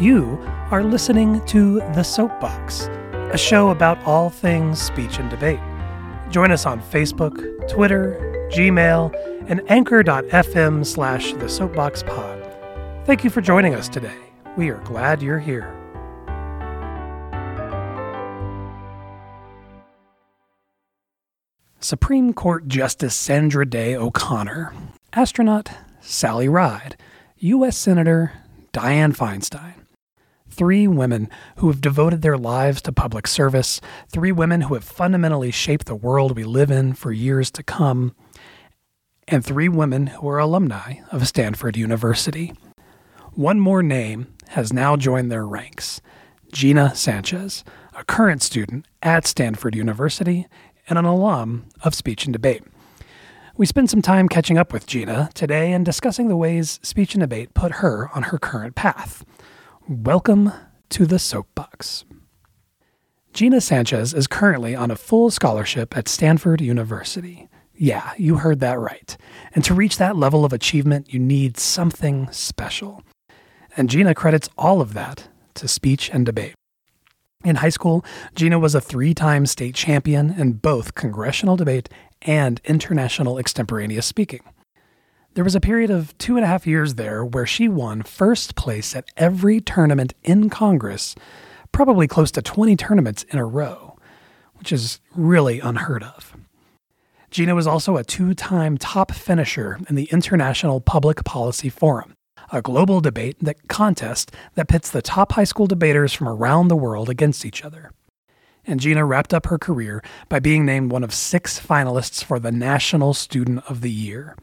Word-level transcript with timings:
You 0.00 0.38
are 0.70 0.82
listening 0.82 1.44
to 1.46 1.80
The 1.94 2.02
Soapbox, 2.02 2.86
a 3.12 3.38
show 3.38 3.68
about 3.68 4.02
all 4.04 4.30
things 4.30 4.80
speech 4.80 5.18
and 5.18 5.28
debate. 5.28 5.60
Join 6.30 6.50
us 6.50 6.64
on 6.64 6.80
Facebook, 6.80 7.36
Twitter, 7.68 8.48
Gmail, 8.52 9.14
and 9.48 9.60
anchor.fm 9.68 10.86
slash 10.86 11.34
the 11.34 11.48
soapbox 11.48 12.02
pod. 12.02 12.42
Thank 13.04 13.22
you 13.22 13.30
for 13.30 13.42
joining 13.42 13.74
us 13.74 13.88
today. 13.88 14.16
We 14.56 14.70
are 14.70 14.78
glad 14.78 15.20
you're 15.22 15.38
here. 15.38 15.70
Supreme 21.80 22.32
Court 22.32 22.66
Justice 22.66 23.14
Sandra 23.14 23.66
Day 23.66 23.94
O'Connor, 23.94 24.72
astronaut 25.12 25.70
Sally 26.00 26.48
Ride, 26.48 26.96
U.S. 27.38 27.76
Senator 27.76 28.32
Dianne 28.72 29.14
Feinstein. 29.14 29.81
Three 30.52 30.86
women 30.86 31.30
who 31.56 31.68
have 31.68 31.80
devoted 31.80 32.20
their 32.20 32.36
lives 32.36 32.82
to 32.82 32.92
public 32.92 33.26
service, 33.26 33.80
three 34.08 34.32
women 34.32 34.60
who 34.60 34.74
have 34.74 34.84
fundamentally 34.84 35.50
shaped 35.50 35.86
the 35.86 35.94
world 35.94 36.36
we 36.36 36.44
live 36.44 36.70
in 36.70 36.92
for 36.92 37.10
years 37.10 37.50
to 37.52 37.62
come, 37.62 38.14
and 39.26 39.42
three 39.42 39.70
women 39.70 40.08
who 40.08 40.28
are 40.28 40.38
alumni 40.38 40.96
of 41.10 41.26
Stanford 41.26 41.78
University. 41.78 42.52
One 43.32 43.60
more 43.60 43.82
name 43.82 44.34
has 44.48 44.74
now 44.74 44.94
joined 44.94 45.32
their 45.32 45.46
ranks 45.46 46.02
Gina 46.52 46.94
Sanchez, 46.94 47.64
a 47.96 48.04
current 48.04 48.42
student 48.42 48.86
at 49.00 49.26
Stanford 49.26 49.74
University 49.74 50.46
and 50.86 50.98
an 50.98 51.06
alum 51.06 51.64
of 51.82 51.94
speech 51.94 52.26
and 52.26 52.32
debate. 52.32 52.62
We 53.56 53.64
spend 53.64 53.88
some 53.88 54.02
time 54.02 54.28
catching 54.28 54.58
up 54.58 54.70
with 54.70 54.86
Gina 54.86 55.30
today 55.32 55.72
and 55.72 55.82
discussing 55.82 56.28
the 56.28 56.36
ways 56.36 56.78
speech 56.82 57.14
and 57.14 57.22
debate 57.22 57.54
put 57.54 57.72
her 57.72 58.10
on 58.14 58.24
her 58.24 58.38
current 58.38 58.74
path. 58.74 59.24
Welcome 59.88 60.52
to 60.90 61.06
the 61.06 61.18
Soapbox. 61.18 62.04
Gina 63.32 63.60
Sanchez 63.60 64.14
is 64.14 64.28
currently 64.28 64.76
on 64.76 64.92
a 64.92 64.96
full 64.96 65.28
scholarship 65.28 65.96
at 65.96 66.06
Stanford 66.06 66.60
University. 66.60 67.48
Yeah, 67.74 68.12
you 68.16 68.36
heard 68.36 68.60
that 68.60 68.78
right. 68.78 69.16
And 69.56 69.64
to 69.64 69.74
reach 69.74 69.98
that 69.98 70.14
level 70.14 70.44
of 70.44 70.52
achievement, 70.52 71.12
you 71.12 71.18
need 71.18 71.58
something 71.58 72.30
special. 72.30 73.02
And 73.76 73.90
Gina 73.90 74.14
credits 74.14 74.48
all 74.56 74.80
of 74.80 74.94
that 74.94 75.26
to 75.54 75.66
speech 75.66 76.08
and 76.10 76.24
debate. 76.24 76.54
In 77.44 77.56
high 77.56 77.68
school, 77.68 78.04
Gina 78.36 78.60
was 78.60 78.76
a 78.76 78.80
three 78.80 79.14
time 79.14 79.46
state 79.46 79.74
champion 79.74 80.38
in 80.38 80.52
both 80.52 80.94
congressional 80.94 81.56
debate 81.56 81.88
and 82.22 82.60
international 82.64 83.36
extemporaneous 83.36 84.06
speaking. 84.06 84.42
There 85.34 85.44
was 85.44 85.54
a 85.54 85.60
period 85.60 85.90
of 85.90 86.16
two 86.18 86.36
and 86.36 86.44
a 86.44 86.48
half 86.48 86.66
years 86.66 86.96
there 86.96 87.24
where 87.24 87.46
she 87.46 87.66
won 87.66 88.02
first 88.02 88.54
place 88.54 88.94
at 88.94 89.06
every 89.16 89.62
tournament 89.62 90.12
in 90.22 90.50
Congress, 90.50 91.14
probably 91.72 92.06
close 92.06 92.30
to 92.32 92.42
20 92.42 92.76
tournaments 92.76 93.22
in 93.24 93.38
a 93.38 93.46
row, 93.46 93.96
which 94.56 94.72
is 94.72 95.00
really 95.14 95.58
unheard 95.58 96.02
of. 96.02 96.36
Gina 97.30 97.54
was 97.54 97.66
also 97.66 97.96
a 97.96 98.04
two 98.04 98.34
time 98.34 98.76
top 98.76 99.10
finisher 99.10 99.78
in 99.88 99.94
the 99.94 100.04
International 100.12 100.82
Public 100.82 101.24
Policy 101.24 101.70
Forum, 101.70 102.12
a 102.52 102.60
global 102.60 103.00
debate 103.00 103.38
that 103.40 103.68
contest 103.68 104.32
that 104.54 104.68
pits 104.68 104.90
the 104.90 105.00
top 105.00 105.32
high 105.32 105.44
school 105.44 105.66
debaters 105.66 106.12
from 106.12 106.28
around 106.28 106.68
the 106.68 106.76
world 106.76 107.08
against 107.08 107.46
each 107.46 107.64
other. 107.64 107.90
And 108.66 108.80
Gina 108.80 109.06
wrapped 109.06 109.32
up 109.32 109.46
her 109.46 109.56
career 109.56 110.04
by 110.28 110.40
being 110.40 110.66
named 110.66 110.92
one 110.92 111.02
of 111.02 111.14
six 111.14 111.58
finalists 111.58 112.22
for 112.22 112.38
the 112.38 112.52
National 112.52 113.14
Student 113.14 113.64
of 113.66 113.80
the 113.80 113.90
Year. 113.90 114.36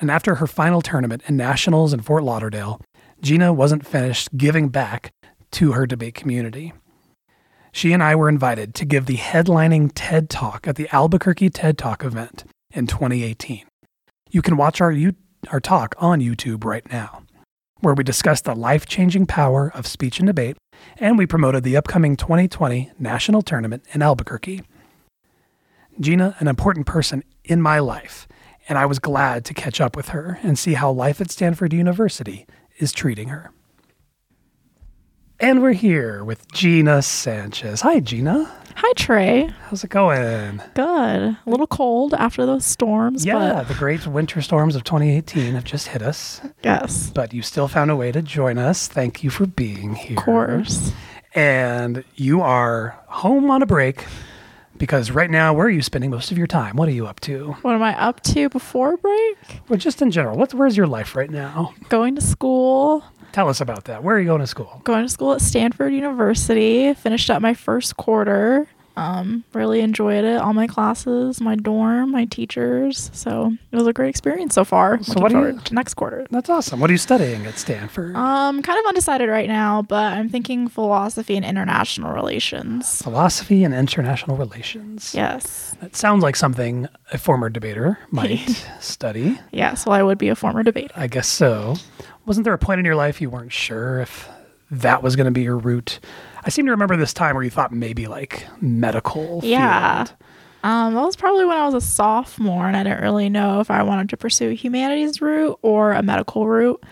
And 0.00 0.10
after 0.10 0.36
her 0.36 0.46
final 0.46 0.80
tournament 0.80 1.22
in 1.26 1.36
nationals 1.36 1.92
in 1.92 2.00
Fort 2.00 2.24
Lauderdale, 2.24 2.80
Gina 3.20 3.52
wasn't 3.52 3.86
finished 3.86 4.36
giving 4.36 4.70
back 4.70 5.12
to 5.52 5.72
her 5.72 5.86
debate 5.86 6.14
community. 6.14 6.72
She 7.72 7.92
and 7.92 8.02
I 8.02 8.16
were 8.16 8.28
invited 8.28 8.74
to 8.76 8.84
give 8.84 9.06
the 9.06 9.18
headlining 9.18 9.92
TED 9.94 10.30
Talk 10.30 10.66
at 10.66 10.76
the 10.76 10.88
Albuquerque 10.92 11.50
TED 11.50 11.78
Talk 11.78 12.02
event 12.02 12.44
in 12.72 12.86
2018. 12.86 13.66
You 14.30 14.42
can 14.42 14.56
watch 14.56 14.80
our, 14.80 14.90
U- 14.90 15.14
our 15.52 15.60
talk 15.60 15.94
on 15.98 16.20
YouTube 16.20 16.64
right 16.64 16.90
now, 16.90 17.22
where 17.80 17.94
we 17.94 18.02
discussed 18.02 18.44
the 18.44 18.54
life 18.54 18.86
changing 18.86 19.26
power 19.26 19.70
of 19.74 19.86
speech 19.86 20.18
and 20.18 20.26
debate, 20.26 20.56
and 20.98 21.18
we 21.18 21.26
promoted 21.26 21.62
the 21.62 21.76
upcoming 21.76 22.16
2020 22.16 22.90
national 22.98 23.42
tournament 23.42 23.84
in 23.92 24.02
Albuquerque. 24.02 24.62
Gina, 26.00 26.36
an 26.38 26.48
important 26.48 26.86
person 26.86 27.22
in 27.44 27.60
my 27.60 27.78
life, 27.78 28.26
and 28.70 28.78
I 28.78 28.86
was 28.86 29.00
glad 29.00 29.44
to 29.46 29.52
catch 29.52 29.80
up 29.80 29.96
with 29.96 30.10
her 30.10 30.38
and 30.44 30.56
see 30.56 30.74
how 30.74 30.92
life 30.92 31.20
at 31.20 31.30
Stanford 31.30 31.72
University 31.72 32.46
is 32.78 32.92
treating 32.92 33.28
her. 33.28 33.50
And 35.40 35.60
we're 35.60 35.72
here 35.72 36.22
with 36.22 36.50
Gina 36.52 37.02
Sanchez. 37.02 37.80
Hi, 37.80 37.98
Gina. 37.98 38.48
Hi, 38.76 38.92
Trey. 38.92 39.50
How's 39.64 39.82
it 39.82 39.90
going? 39.90 40.62
Good. 40.74 40.84
A 40.84 41.38
little 41.46 41.66
cold 41.66 42.14
after 42.14 42.46
those 42.46 42.64
storms. 42.64 43.26
Yeah, 43.26 43.64
the 43.64 43.74
great 43.74 44.06
winter 44.06 44.40
storms 44.40 44.76
of 44.76 44.84
2018 44.84 45.54
have 45.54 45.64
just 45.64 45.88
hit 45.88 46.02
us. 46.02 46.40
Yes. 46.62 47.10
But 47.12 47.34
you 47.34 47.42
still 47.42 47.66
found 47.66 47.90
a 47.90 47.96
way 47.96 48.12
to 48.12 48.22
join 48.22 48.56
us. 48.56 48.86
Thank 48.86 49.24
you 49.24 49.30
for 49.30 49.46
being 49.46 49.96
here. 49.96 50.16
Of 50.16 50.24
course. 50.24 50.92
And 51.34 52.04
you 52.14 52.40
are 52.40 52.96
home 53.08 53.50
on 53.50 53.62
a 53.62 53.66
break 53.66 54.04
because 54.80 55.10
right 55.10 55.30
now, 55.30 55.52
where 55.52 55.66
are 55.66 55.70
you 55.70 55.82
spending 55.82 56.10
most 56.10 56.32
of 56.32 56.38
your 56.38 56.48
time? 56.48 56.74
What 56.74 56.88
are 56.88 56.92
you 56.92 57.06
up 57.06 57.20
to? 57.20 57.52
What 57.60 57.74
am 57.74 57.82
I 57.82 57.96
up 58.00 58.22
to 58.22 58.48
before 58.48 58.96
break? 58.96 59.36
Well, 59.68 59.78
just 59.78 60.02
in 60.02 60.10
general, 60.10 60.36
what's 60.36 60.54
where's 60.54 60.76
your 60.76 60.88
life 60.88 61.14
right 61.14 61.30
now? 61.30 61.74
Going 61.90 62.16
to 62.16 62.20
school. 62.22 63.04
Tell 63.30 63.48
us 63.48 63.60
about 63.60 63.84
that. 63.84 64.02
Where 64.02 64.16
are 64.16 64.18
you 64.18 64.26
going 64.26 64.40
to 64.40 64.46
school? 64.46 64.80
Going 64.82 65.04
to 65.04 65.08
school 65.08 65.34
at 65.34 65.42
Stanford 65.42 65.92
University. 65.92 66.92
Finished 66.94 67.30
up 67.30 67.40
my 67.42 67.54
first 67.54 67.96
quarter. 67.96 68.66
Um, 68.96 69.44
really 69.54 69.80
enjoyed 69.80 70.24
it. 70.24 70.38
All 70.40 70.52
my 70.52 70.66
classes, 70.66 71.40
my 71.40 71.54
dorm, 71.54 72.10
my 72.10 72.24
teachers. 72.26 73.10
So 73.14 73.52
it 73.72 73.76
was 73.76 73.86
a 73.86 73.92
great 73.92 74.08
experience 74.10 74.54
so 74.54 74.64
far. 74.64 75.02
So 75.02 75.12
Looking 75.12 75.22
what 75.22 75.32
forward 75.32 75.54
you- 75.54 75.60
to 75.62 75.74
next 75.74 75.94
quarter? 75.94 76.26
That's 76.30 76.50
awesome. 76.50 76.80
What 76.80 76.90
are 76.90 76.92
you 76.92 76.98
studying 76.98 77.46
at 77.46 77.56
Stanford? 77.58 78.14
Um, 78.16 78.62
kind 78.62 78.78
of 78.78 78.84
undecided 78.86 79.28
right 79.28 79.48
now, 79.48 79.82
but 79.82 80.12
I'm 80.12 80.28
thinking 80.28 80.68
philosophy 80.68 81.36
and 81.36 81.44
international 81.46 82.12
relations. 82.12 83.00
Philosophy 83.02 83.64
and 83.64 83.72
international 83.74 84.36
relations. 84.36 85.14
Yes. 85.14 85.74
That 85.80 85.96
sounds 85.96 86.22
like 86.22 86.36
something 86.36 86.88
a 87.12 87.18
former 87.18 87.48
debater 87.48 87.98
might 88.10 88.38
study. 88.80 89.38
Yes. 89.52 89.86
Well, 89.86 89.94
I 89.94 90.02
would 90.02 90.18
be 90.18 90.28
a 90.28 90.34
former 90.36 90.62
debater. 90.62 90.92
I 90.96 91.06
guess 91.06 91.28
so. 91.28 91.76
Wasn't 92.26 92.44
there 92.44 92.52
a 92.54 92.58
point 92.58 92.80
in 92.80 92.84
your 92.84 92.96
life 92.96 93.20
you 93.20 93.30
weren't 93.30 93.52
sure 93.52 94.00
if 94.00 94.28
that 94.70 95.02
was 95.02 95.16
going 95.16 95.24
to 95.24 95.30
be 95.30 95.42
your 95.42 95.56
route? 95.58 95.98
I 96.44 96.50
seem 96.50 96.64
to 96.66 96.70
remember 96.72 96.96
this 96.96 97.12
time 97.12 97.34
where 97.34 97.44
you 97.44 97.50
thought 97.50 97.72
maybe 97.72 98.06
like 98.06 98.46
medical. 98.62 99.40
Yeah. 99.42 100.04
field. 100.04 100.16
Um, 100.62 100.94
that 100.94 101.02
was 101.02 101.16
probably 101.16 101.44
when 101.46 101.56
I 101.56 101.64
was 101.64 101.74
a 101.74 101.80
sophomore, 101.80 102.66
and 102.66 102.76
I 102.76 102.82
didn't 102.82 103.00
really 103.02 103.30
know 103.30 103.60
if 103.60 103.70
I 103.70 103.82
wanted 103.82 104.10
to 104.10 104.16
pursue 104.18 104.50
a 104.50 104.54
humanities 104.54 105.20
route 105.22 105.58
or 105.62 105.92
a 105.92 106.02
medical 106.02 106.46
route. 106.46 106.82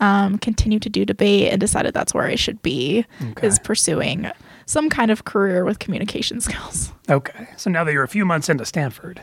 Um, 0.00 0.38
continue 0.38 0.80
to 0.80 0.88
do 0.90 1.04
debate 1.04 1.52
and 1.52 1.60
decided 1.60 1.94
that's 1.94 2.12
where 2.12 2.24
I 2.26 2.34
should 2.34 2.60
be 2.62 3.06
Okay. 3.30 3.46
is 3.46 3.60
pursuing 3.60 4.28
some 4.66 4.90
kind 4.90 5.12
of 5.12 5.24
career 5.24 5.64
with 5.64 5.78
communication 5.78 6.40
skills. 6.40 6.92
Okay. 7.08 7.46
So 7.56 7.70
now 7.70 7.84
that 7.84 7.92
you're 7.92 8.02
a 8.02 8.08
few 8.08 8.24
months 8.24 8.48
into 8.48 8.64
Stanford, 8.64 9.22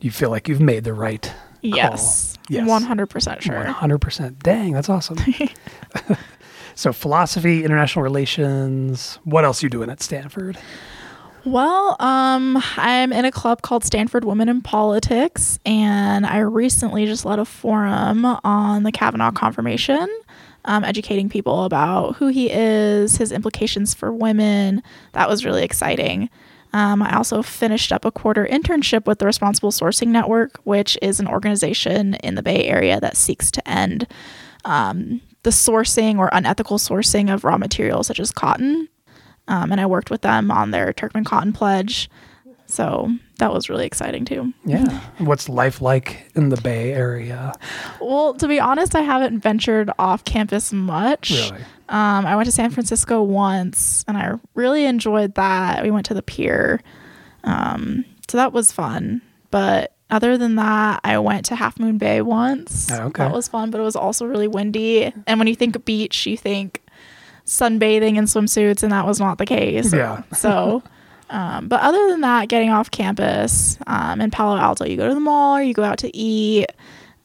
you 0.00 0.10
feel 0.10 0.28
like 0.28 0.46
you've 0.46 0.60
made 0.60 0.84
the 0.84 0.92
right 0.92 1.22
call. 1.22 1.34
Yes, 1.62 2.36
Yes. 2.50 2.68
one 2.68 2.82
hundred 2.82 3.06
percent 3.06 3.42
sure. 3.42 3.64
100%. 3.64 4.38
Dang, 4.42 4.72
that's 4.74 4.88
awesome. 4.90 5.16
so 6.78 6.92
philosophy, 6.92 7.64
international 7.64 8.04
relations. 8.04 9.18
What 9.24 9.44
else 9.44 9.62
are 9.62 9.66
you 9.66 9.70
doing 9.70 9.90
at 9.90 10.00
Stanford? 10.00 10.56
Well, 11.44 11.96
um, 11.98 12.62
I'm 12.76 13.12
in 13.12 13.24
a 13.24 13.32
club 13.32 13.62
called 13.62 13.84
Stanford 13.84 14.24
Women 14.24 14.48
in 14.48 14.60
Politics, 14.60 15.58
and 15.66 16.24
I 16.24 16.38
recently 16.38 17.04
just 17.04 17.24
led 17.24 17.40
a 17.40 17.44
forum 17.44 18.24
on 18.24 18.84
the 18.84 18.92
Kavanaugh 18.92 19.32
confirmation, 19.32 20.08
um, 20.66 20.84
educating 20.84 21.28
people 21.28 21.64
about 21.64 22.14
who 22.16 22.28
he 22.28 22.48
is, 22.48 23.16
his 23.16 23.32
implications 23.32 23.92
for 23.92 24.12
women. 24.12 24.80
That 25.14 25.28
was 25.28 25.44
really 25.44 25.64
exciting. 25.64 26.30
Um, 26.72 27.02
I 27.02 27.16
also 27.16 27.42
finished 27.42 27.90
up 27.90 28.04
a 28.04 28.12
quarter 28.12 28.46
internship 28.46 29.04
with 29.04 29.18
the 29.18 29.26
Responsible 29.26 29.72
Sourcing 29.72 30.08
Network, 30.08 30.60
which 30.62 30.96
is 31.02 31.18
an 31.18 31.26
organization 31.26 32.14
in 32.14 32.36
the 32.36 32.42
Bay 32.42 32.66
Area 32.66 33.00
that 33.00 33.16
seeks 33.16 33.50
to 33.50 33.68
end 33.68 34.06
um, 34.64 35.22
the 35.42 35.50
sourcing 35.50 36.18
or 36.18 36.28
unethical 36.32 36.78
sourcing 36.78 37.32
of 37.32 37.44
raw 37.44 37.56
materials 37.56 38.06
such 38.06 38.20
as 38.20 38.30
cotton 38.32 38.88
um, 39.48 39.72
and 39.72 39.80
I 39.80 39.86
worked 39.86 40.10
with 40.10 40.20
them 40.20 40.50
on 40.50 40.70
their 40.70 40.92
Turkmen 40.92 41.24
Cotton 41.24 41.52
Pledge. 41.52 42.08
So 42.66 43.10
that 43.38 43.50
was 43.52 43.70
really 43.70 43.86
exciting 43.86 44.26
too. 44.26 44.52
Yeah. 44.66 45.00
What's 45.16 45.48
life 45.48 45.80
like 45.80 46.30
in 46.34 46.50
the 46.50 46.60
Bay 46.60 46.92
Area? 46.92 47.54
Well, 47.98 48.34
to 48.34 48.46
be 48.46 48.60
honest, 48.60 48.94
I 48.94 49.00
haven't 49.00 49.40
ventured 49.40 49.90
off 49.98 50.24
campus 50.24 50.70
much. 50.70 51.30
Really? 51.30 51.64
Um, 51.88 52.26
I 52.26 52.36
went 52.36 52.44
to 52.44 52.52
San 52.52 52.68
Francisco 52.68 53.22
once, 53.22 54.04
and 54.06 54.18
I 54.18 54.34
really 54.54 54.84
enjoyed 54.84 55.34
that. 55.36 55.82
We 55.82 55.90
went 55.90 56.04
to 56.06 56.14
the 56.14 56.20
pier, 56.20 56.82
um, 57.44 58.04
so 58.28 58.36
that 58.36 58.52
was 58.52 58.70
fun. 58.70 59.22
But 59.50 59.94
other 60.10 60.38
than 60.38 60.56
that, 60.56 61.00
I 61.04 61.18
went 61.18 61.44
to 61.46 61.56
Half 61.56 61.78
Moon 61.78 61.98
Bay 61.98 62.22
once. 62.22 62.90
Oh, 62.90 63.04
okay. 63.06 63.24
That 63.24 63.32
was 63.32 63.48
fun, 63.48 63.70
but 63.70 63.80
it 63.80 63.84
was 63.84 63.96
also 63.96 64.24
really 64.26 64.48
windy. 64.48 65.12
And 65.26 65.38
when 65.38 65.46
you 65.48 65.54
think 65.54 65.84
beach, 65.84 66.26
you 66.26 66.36
think 66.36 66.82
sunbathing 67.46 68.16
in 68.16 68.24
swimsuits, 68.24 68.82
and 68.82 68.92
that 68.92 69.06
was 69.06 69.20
not 69.20 69.38
the 69.38 69.46
case. 69.46 69.92
Yeah. 69.92 70.22
So, 70.34 70.82
um, 71.30 71.68
but 71.68 71.80
other 71.82 72.08
than 72.08 72.20
that, 72.22 72.48
getting 72.48 72.70
off 72.70 72.90
campus 72.90 73.78
um, 73.86 74.20
in 74.20 74.30
Palo 74.30 74.56
Alto, 74.56 74.84
you 74.84 74.96
go 74.96 75.08
to 75.08 75.14
the 75.14 75.20
mall 75.20 75.56
or 75.56 75.62
you 75.62 75.74
go 75.74 75.84
out 75.84 75.98
to 75.98 76.16
eat. 76.16 76.66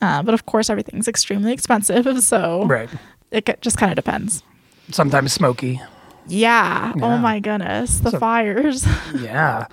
Uh, 0.02 0.22
but 0.22 0.34
of 0.34 0.46
course, 0.46 0.70
everything's 0.70 1.08
extremely 1.08 1.54
expensive. 1.54 2.06
So 2.24 2.66
Right. 2.66 2.90
it 3.32 3.62
just 3.62 3.78
kind 3.78 3.92
of 3.92 3.96
depends. 3.96 4.44
Sometimes 4.92 5.32
smoky. 5.32 5.82
Yeah. 6.28 6.94
Yeah. 6.96 7.06
Oh 7.06 7.18
my 7.18 7.40
goodness. 7.40 8.00
The 8.00 8.12
So- 8.12 8.20
fires. 8.20 8.86
Yeah. 9.18 9.68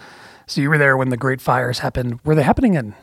So 0.51 0.61
you 0.61 0.69
were 0.69 0.79
there 0.79 0.97
when 0.97 1.11
the 1.11 1.17
great 1.17 1.41
fires 1.41 1.79
happened. 1.79 2.19
Were 2.25 2.35
they 2.35 2.43
happening 2.43 2.75
in 2.75 2.97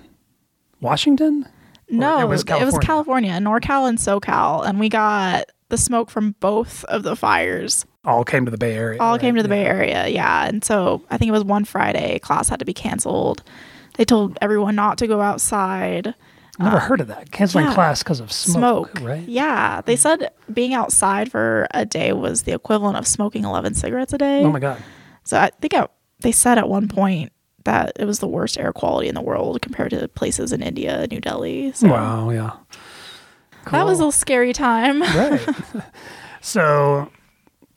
Washington? 0.82 1.48
no, 1.90 2.20
it 2.20 2.28
was 2.28 2.44
California. 2.44 2.86
California, 2.86 3.32
NorCal 3.32 3.88
and 3.88 3.98
SoCal. 3.98 4.68
And 4.68 4.82
we 4.82 4.90
got 4.90 5.46
the 5.70 5.78
smoke 5.78 6.10
from 6.10 6.36
both 6.42 6.84
of 6.86 7.04
the 7.04 7.16
fires. 7.16 7.86
All 8.04 8.26
came 8.26 8.44
to 8.44 8.52
the 8.52 8.58
Bay 8.58 8.76
Area. 8.76 9.00
all 9.00 9.14
right? 9.14 9.22
came 9.22 9.36
to 9.36 9.44
the 9.44 9.48
Yeah. 9.48 9.64
Bay 9.64 9.66
Area. 9.66 10.08
Yeah. 10.10 10.46
And 10.46 10.62
so 10.62 11.02
I 11.10 11.18
think 11.18 11.30
it 11.30 11.32
was 11.32 11.46
one 11.46 11.64
Friday, 11.64 12.20
class 12.20 12.50
had 12.50 12.60
to 12.60 12.66
be 12.66 12.74
canceled. 12.74 13.44
They 13.96 14.04
told 14.04 14.38
everyone 14.42 14.76
not 14.76 14.98
to 14.98 15.08
go 15.08 15.22
outside. 15.22 16.14
Never 16.60 16.76
uh, 16.76 16.80
heard 16.82 17.00
of 17.00 17.08
that. 17.08 17.32
Canceling 17.32 17.68
yeah. 17.68 17.74
class 17.74 18.04
because 18.04 18.20
of 18.20 18.30
smoke, 18.30 18.98
Smoke. 18.98 19.08
right? 19.08 19.26
Yeah. 19.26 19.80
They 19.86 19.96
said 19.96 20.32
being 20.52 20.74
outside 20.74 21.32
for 21.32 21.66
a 21.72 21.86
day 21.86 22.12
was 22.12 22.42
the 22.42 22.52
equivalent 22.52 22.98
of 22.98 23.08
smoking 23.08 23.46
11 23.46 23.76
cigarettes 23.76 24.12
a 24.12 24.18
day. 24.18 24.44
Oh 24.44 24.52
my 24.52 24.60
god. 24.60 24.84
So 25.24 25.40
I 25.40 25.50
think 25.62 25.74
I, 25.74 25.88
they 26.20 26.34
said 26.34 26.58
at 26.58 26.68
one 26.68 26.90
point 26.90 27.32
that 27.68 27.92
it 28.00 28.06
was 28.06 28.20
the 28.20 28.28
worst 28.28 28.58
air 28.58 28.72
quality 28.72 29.10
in 29.10 29.14
the 29.16 29.22
world 29.22 29.62
compared 29.62 29.90
to 29.92 30.08
places 30.08 30.54
in 30.54 30.62
India, 30.64 31.06
New 31.12 31.20
Delhi. 31.20 31.74
So 31.74 31.90
Wow. 31.90 32.30
Yeah. 32.30 32.52
that 33.72 33.86
was 33.86 34.00
Cool. 34.00 34.08
a 34.08 34.12
scary 34.14 34.54
time. 34.54 35.02
right. 35.16 35.46
so 36.42 37.12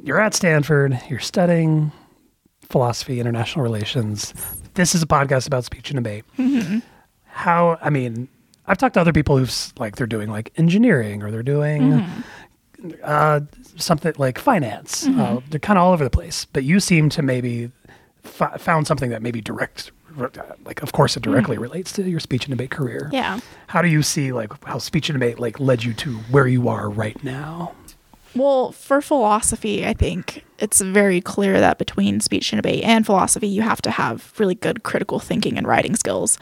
you're 0.03 0.21
at 0.21 0.33
Stanford. 0.33 1.01
You're 1.09 1.19
studying 1.19 1.91
philosophy, 2.69 3.19
international 3.19 3.65
relations. 3.65 4.33
This 4.75 4.95
is 4.95 5.03
a 5.03 5.07
podcast 5.09 5.49
about 5.49 5.65
speech 5.65 5.91
and 5.91 5.97
debate. 5.97 6.25
Mm-hmm. 6.39 6.79
How? 7.25 7.77
I 7.83 7.91
mean, 7.91 8.29
I've 8.67 8.79
talked 8.79 8.95
to 8.95 9.01
other 9.01 9.13
people 9.13 9.37
who've 9.39 9.73
like 9.79 9.97
they're 9.97 10.07
doing 10.07 10.31
like 10.31 10.53
engineering 10.57 11.23
or 11.25 11.33
they're 11.33 11.43
doing. 11.43 11.83
Mm-hmm. 11.83 12.21
Uh, 13.05 13.41
something 13.77 14.15
like 14.17 14.39
finance. 14.39 15.07
Uh, 15.07 15.41
they're 15.51 15.61
kind 15.61 15.79
of 15.79 15.85
all 15.85 15.93
over 15.93 16.03
the 16.05 16.09
place. 16.11 16.47
But 16.47 16.65
you 16.65 16.81
seem 16.81 17.11
to 17.11 17.23
maybe 17.23 17.71
f- 18.41 18.61
found 18.61 18.87
something 18.87 19.11
that 19.11 19.23
maybe 19.23 19.41
direct, 19.41 19.91
like 20.65 20.82
of 20.82 20.93
course 20.93 21.17
it 21.17 21.23
directly 21.23 21.59
relates 21.59 21.93
to 21.93 22.03
your 22.09 22.21
speech 22.21 22.47
and 22.47 22.53
debate 22.53 22.71
career. 22.71 23.09
Yeah. 23.12 23.41
How 23.69 23.82
do 23.82 23.88
you 23.88 24.03
see 24.03 24.32
like 24.32 24.53
how 24.65 24.79
speech 24.79 25.09
and 25.09 25.19
debate 25.19 25.38
like 25.38 25.61
led 25.61 25.85
you 25.85 25.94
to 25.94 26.15
where 26.31 26.47
you 26.47 26.69
are 26.69 26.88
right 26.88 27.23
now? 27.23 27.75
Well, 28.35 28.71
for 28.71 29.00
philosophy, 29.00 29.85
I 29.85 29.93
think 29.93 30.44
it's 30.59 30.81
very 30.81 31.21
clear 31.21 31.59
that 31.59 31.79
between 31.79 32.21
speech 32.21 32.53
and 32.53 32.62
debate 32.62 32.85
and 32.85 33.05
philosophy, 33.05 33.49
you 33.49 33.62
have 33.62 33.82
to 33.82 33.91
have 33.91 34.32
really 34.38 34.55
good 34.55 34.85
critical 34.85 35.19
thinking 35.19 35.59
and 35.59 35.67
writing 35.67 35.97
skills. 35.97 36.38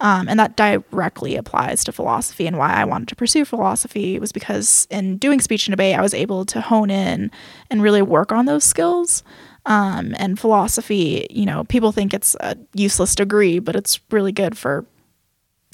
Um, 0.00 0.28
and 0.28 0.38
that 0.38 0.56
directly 0.56 1.36
applies 1.36 1.82
to 1.84 1.92
philosophy. 1.92 2.46
And 2.46 2.58
why 2.58 2.72
I 2.72 2.84
wanted 2.84 3.08
to 3.08 3.16
pursue 3.16 3.44
philosophy 3.44 4.18
was 4.18 4.30
because 4.32 4.86
in 4.90 5.16
doing 5.16 5.40
speech 5.40 5.66
and 5.66 5.72
debate, 5.72 5.96
I 5.96 6.00
was 6.00 6.14
able 6.14 6.44
to 6.46 6.60
hone 6.60 6.90
in 6.90 7.30
and 7.70 7.82
really 7.82 8.02
work 8.02 8.30
on 8.30 8.46
those 8.46 8.64
skills. 8.64 9.24
Um, 9.64 10.14
and 10.18 10.38
philosophy, 10.38 11.26
you 11.30 11.46
know, 11.46 11.64
people 11.64 11.92
think 11.92 12.12
it's 12.12 12.34
a 12.40 12.56
useless 12.74 13.14
degree, 13.14 13.60
but 13.60 13.76
it's 13.76 14.00
really 14.10 14.32
good 14.32 14.58
for 14.58 14.84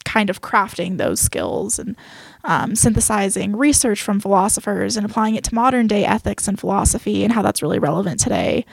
kind 0.04 0.30
of 0.30 0.40
crafting 0.40 0.96
those 0.96 1.20
skills 1.20 1.78
and 1.78 1.96
um, 2.44 2.74
synthesizing 2.74 3.56
research 3.56 4.02
from 4.02 4.20
philosophers 4.20 4.96
and 4.96 5.04
applying 5.04 5.34
it 5.34 5.44
to 5.44 5.54
modern 5.54 5.86
day 5.86 6.04
ethics 6.04 6.48
and 6.48 6.58
philosophy 6.58 7.24
and 7.24 7.32
how 7.32 7.42
that's 7.42 7.62
really 7.62 7.78
relevant 7.78 8.20
today. 8.20 8.64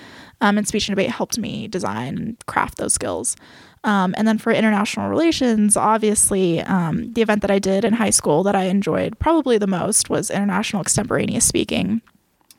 Um, 0.42 0.58
and 0.58 0.68
speech 0.68 0.88
and 0.88 0.96
debate 0.96 1.12
helped 1.12 1.38
me 1.38 1.68
design 1.68 2.18
and 2.18 2.46
craft 2.46 2.78
those 2.78 2.94
skills. 2.94 3.36
Um, 3.84 4.16
and 4.18 4.28
then 4.28 4.38
for 4.38 4.52
international 4.52 5.10
relations, 5.10 5.78
obviously, 5.78 6.62
um, 6.62 7.14
the 7.14 7.22
event 7.22 7.42
that 7.42 7.52
I 7.52 7.60
did 7.60 7.86
in 7.86 7.94
high 7.94 8.10
school 8.10 8.44
that 8.44 8.56
I 8.56 8.64
enjoyed 8.64 9.20
probably 9.20 9.58
the 9.58 9.68
most 9.68 10.10
was 10.10 10.32
international 10.32 10.82
extemporaneous 10.82 11.46
speaking. 11.46 12.02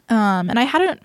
Um, 0.08 0.48
and 0.48 0.58
I 0.58 0.64
hadn't 0.64 1.02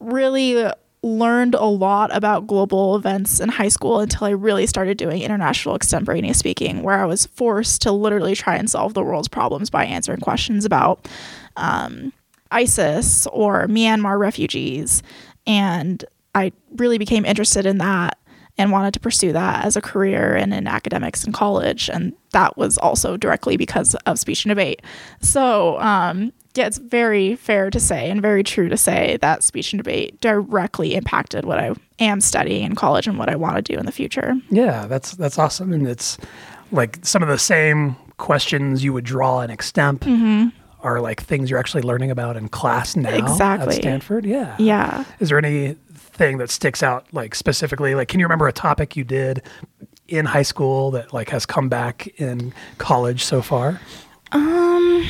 really 0.00 0.70
learned 1.02 1.54
a 1.54 1.64
lot 1.64 2.14
about 2.14 2.46
global 2.46 2.94
events 2.94 3.40
in 3.40 3.48
high 3.48 3.68
school 3.68 4.00
until 4.00 4.26
I 4.26 4.30
really 4.30 4.66
started 4.66 4.98
doing 4.98 5.22
international 5.22 5.74
extemporaneous 5.74 6.38
speaking, 6.38 6.82
where 6.82 7.00
I 7.00 7.06
was 7.06 7.26
forced 7.26 7.82
to 7.82 7.92
literally 7.92 8.34
try 8.34 8.56
and 8.56 8.68
solve 8.68 8.94
the 8.94 9.02
world's 9.02 9.28
problems 9.28 9.70
by 9.70 9.84
answering 9.86 10.20
questions 10.20 10.64
about 10.64 11.08
um, 11.56 12.12
ISIS 12.50 13.26
or 13.28 13.66
Myanmar 13.66 14.18
refugees. 14.18 15.02
And 15.46 16.04
I 16.34 16.52
really 16.76 16.98
became 16.98 17.24
interested 17.24 17.64
in 17.64 17.78
that 17.78 18.18
and 18.58 18.70
wanted 18.70 18.92
to 18.92 19.00
pursue 19.00 19.32
that 19.32 19.64
as 19.64 19.76
a 19.76 19.80
career 19.80 20.36
and 20.36 20.52
in 20.52 20.66
academics 20.66 21.24
in 21.24 21.32
college. 21.32 21.88
And 21.88 22.12
that 22.32 22.58
was 22.58 22.76
also 22.76 23.16
directly 23.16 23.56
because 23.56 23.94
of 24.06 24.18
speech 24.18 24.44
and 24.44 24.50
debate. 24.50 24.82
So, 25.22 25.80
um, 25.80 26.32
yeah, 26.54 26.66
it's 26.66 26.78
very 26.78 27.36
fair 27.36 27.70
to 27.70 27.78
say 27.78 28.10
and 28.10 28.20
very 28.20 28.42
true 28.42 28.68
to 28.68 28.76
say 28.76 29.18
that 29.20 29.42
speech 29.42 29.72
and 29.72 29.82
debate 29.82 30.20
directly 30.20 30.94
impacted 30.94 31.44
what 31.44 31.58
I 31.58 31.72
am 32.00 32.20
studying 32.20 32.64
in 32.64 32.74
college 32.74 33.06
and 33.06 33.18
what 33.18 33.28
I 33.28 33.36
want 33.36 33.56
to 33.56 33.62
do 33.62 33.78
in 33.78 33.86
the 33.86 33.92
future. 33.92 34.34
Yeah, 34.50 34.86
that's 34.86 35.12
that's 35.12 35.38
awesome, 35.38 35.72
and 35.72 35.86
it's 35.86 36.18
like 36.72 36.98
some 37.02 37.22
of 37.22 37.28
the 37.28 37.38
same 37.38 37.96
questions 38.16 38.84
you 38.84 38.92
would 38.92 39.04
draw 39.04 39.40
in 39.40 39.50
extemp 39.50 40.00
mm-hmm. 40.00 40.48
are 40.82 41.00
like 41.00 41.22
things 41.22 41.50
you're 41.50 41.58
actually 41.58 41.82
learning 41.82 42.10
about 42.10 42.36
in 42.36 42.48
class 42.48 42.94
now 42.94 43.10
Exactly. 43.10 43.74
at 43.74 43.80
Stanford. 43.80 44.24
Yeah. 44.24 44.54
Yeah. 44.58 45.04
Is 45.18 45.30
there 45.30 45.38
anything 45.38 46.38
that 46.38 46.50
sticks 46.50 46.82
out 46.82 47.06
like 47.12 47.34
specifically? 47.34 47.94
Like, 47.94 48.08
can 48.08 48.20
you 48.20 48.26
remember 48.26 48.46
a 48.46 48.52
topic 48.52 48.96
you 48.96 49.04
did 49.04 49.42
in 50.06 50.26
high 50.26 50.42
school 50.42 50.90
that 50.90 51.12
like 51.12 51.30
has 51.30 51.46
come 51.46 51.68
back 51.68 52.08
in 52.20 52.52
college 52.78 53.24
so 53.24 53.40
far? 53.40 53.80
Um, 54.32 55.04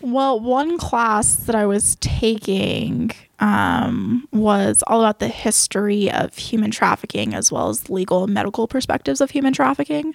Well, 0.00 0.38
one 0.38 0.78
class 0.78 1.34
that 1.36 1.56
I 1.56 1.66
was 1.66 1.96
taking 1.96 3.10
um, 3.40 4.28
was 4.32 4.82
all 4.86 5.00
about 5.00 5.18
the 5.18 5.28
history 5.28 6.10
of 6.10 6.36
human 6.36 6.70
trafficking 6.70 7.34
as 7.34 7.50
well 7.50 7.68
as 7.68 7.90
legal 7.90 8.24
and 8.24 8.34
medical 8.34 8.68
perspectives 8.68 9.20
of 9.20 9.30
human 9.30 9.52
trafficking. 9.52 10.14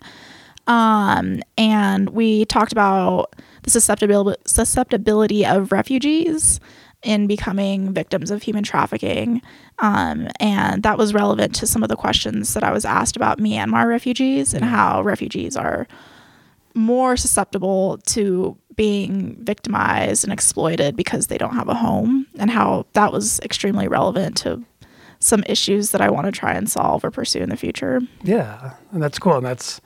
Um, 0.68 1.42
and 1.58 2.10
we 2.12 2.46
talked 2.46 2.72
about 2.72 3.36
the 3.64 3.70
susceptibility, 3.70 4.42
susceptibility 4.46 5.46
of 5.46 5.72
refugees 5.72 6.60
in 7.04 7.28
becoming 7.28 7.94
victims 7.94 8.32
of 8.32 8.42
human 8.44 8.64
trafficking. 8.64 9.42
Um, 9.80 10.30
and 10.40 10.84
that 10.84 10.98
was 10.98 11.14
relevant 11.14 11.54
to 11.56 11.68
some 11.68 11.84
of 11.84 11.90
the 11.90 11.98
questions 11.98 12.54
that 12.54 12.64
I 12.64 12.72
was 12.72 12.86
asked 12.86 13.18
about 13.18 13.40
Myanmar 13.40 13.88
refugees 13.88 14.54
and 14.54 14.64
how 14.64 15.02
refugees 15.02 15.58
are 15.58 15.88
more 16.74 17.18
susceptible 17.18 17.98
to 18.06 18.58
being 18.76 19.36
victimized 19.44 20.24
and 20.24 20.34
exploited 20.34 20.96
because 20.96 21.28
they 21.28 21.38
don't 21.38 21.56
have 21.56 21.70
a 21.70 21.76
home, 21.76 22.28
and 22.40 22.50
how 22.50 22.86
that 22.94 23.12
was 23.12 23.40
extremely 23.42 23.88
relevant 23.88 24.38
to 24.38 24.64
some 25.20 25.44
issues 25.48 25.92
that 25.92 26.02
I 26.02 26.10
want 26.10 26.26
to 26.26 26.32
try 26.32 26.54
and 26.54 26.70
solve 26.70 27.06
or 27.06 27.12
pursue 27.12 27.40
in 27.40 27.50
the 27.50 27.56
future. 27.58 28.02
Yeah, 28.24 28.74
and 28.92 29.02
that's 29.02 29.18
cool. 29.20 29.38
And 29.38 29.46
that's 29.46 29.80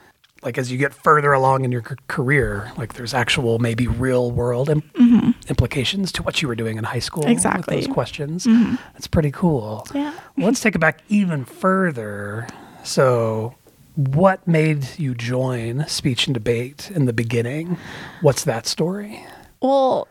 like 0.44 0.58
as 0.58 0.72
you 0.72 0.78
get 0.78 0.94
further 0.94 1.34
along 1.34 1.66
in 1.66 1.72
your 1.72 1.84
c- 1.88 1.96
career, 2.08 2.72
like 2.78 2.94
there's 2.94 3.14
actual 3.14 3.60
maybe 3.60 3.88
real 3.88 4.32
world 4.32 4.70
Im- 4.70 4.82
mm-hmm. 4.82 5.32
implications 5.50 6.12
to 6.14 6.24
what 6.24 6.42
you 6.42 6.48
were 6.48 6.56
doing 6.56 6.78
in 6.78 6.84
high 6.84 7.00
school. 7.00 7.24
with 7.24 7.32
Exactly. 7.32 7.76
those 7.76 7.88
questions. 7.88 8.46
Mm-hmm. 8.46 8.76
That's 8.94 9.08
pretty 9.08 9.32
cool. 9.32 9.86
Yeah. 9.94 10.14
Let's 10.38 10.60
take 10.60 10.76
it 10.76 10.80
back 10.80 11.02
even 11.10 11.44
further. 11.46 12.48
So, 12.84 13.56
what 13.98 14.48
made 14.48 14.88
you 15.00 15.16
join 15.16 15.88
speech 15.88 16.28
and 16.28 16.34
debate 16.36 16.92
in 16.92 17.06
the 17.06 17.14
beginning? 17.14 17.78
What's 18.22 18.44
that 18.44 18.68
story? 18.68 19.26
Well, 19.60 20.08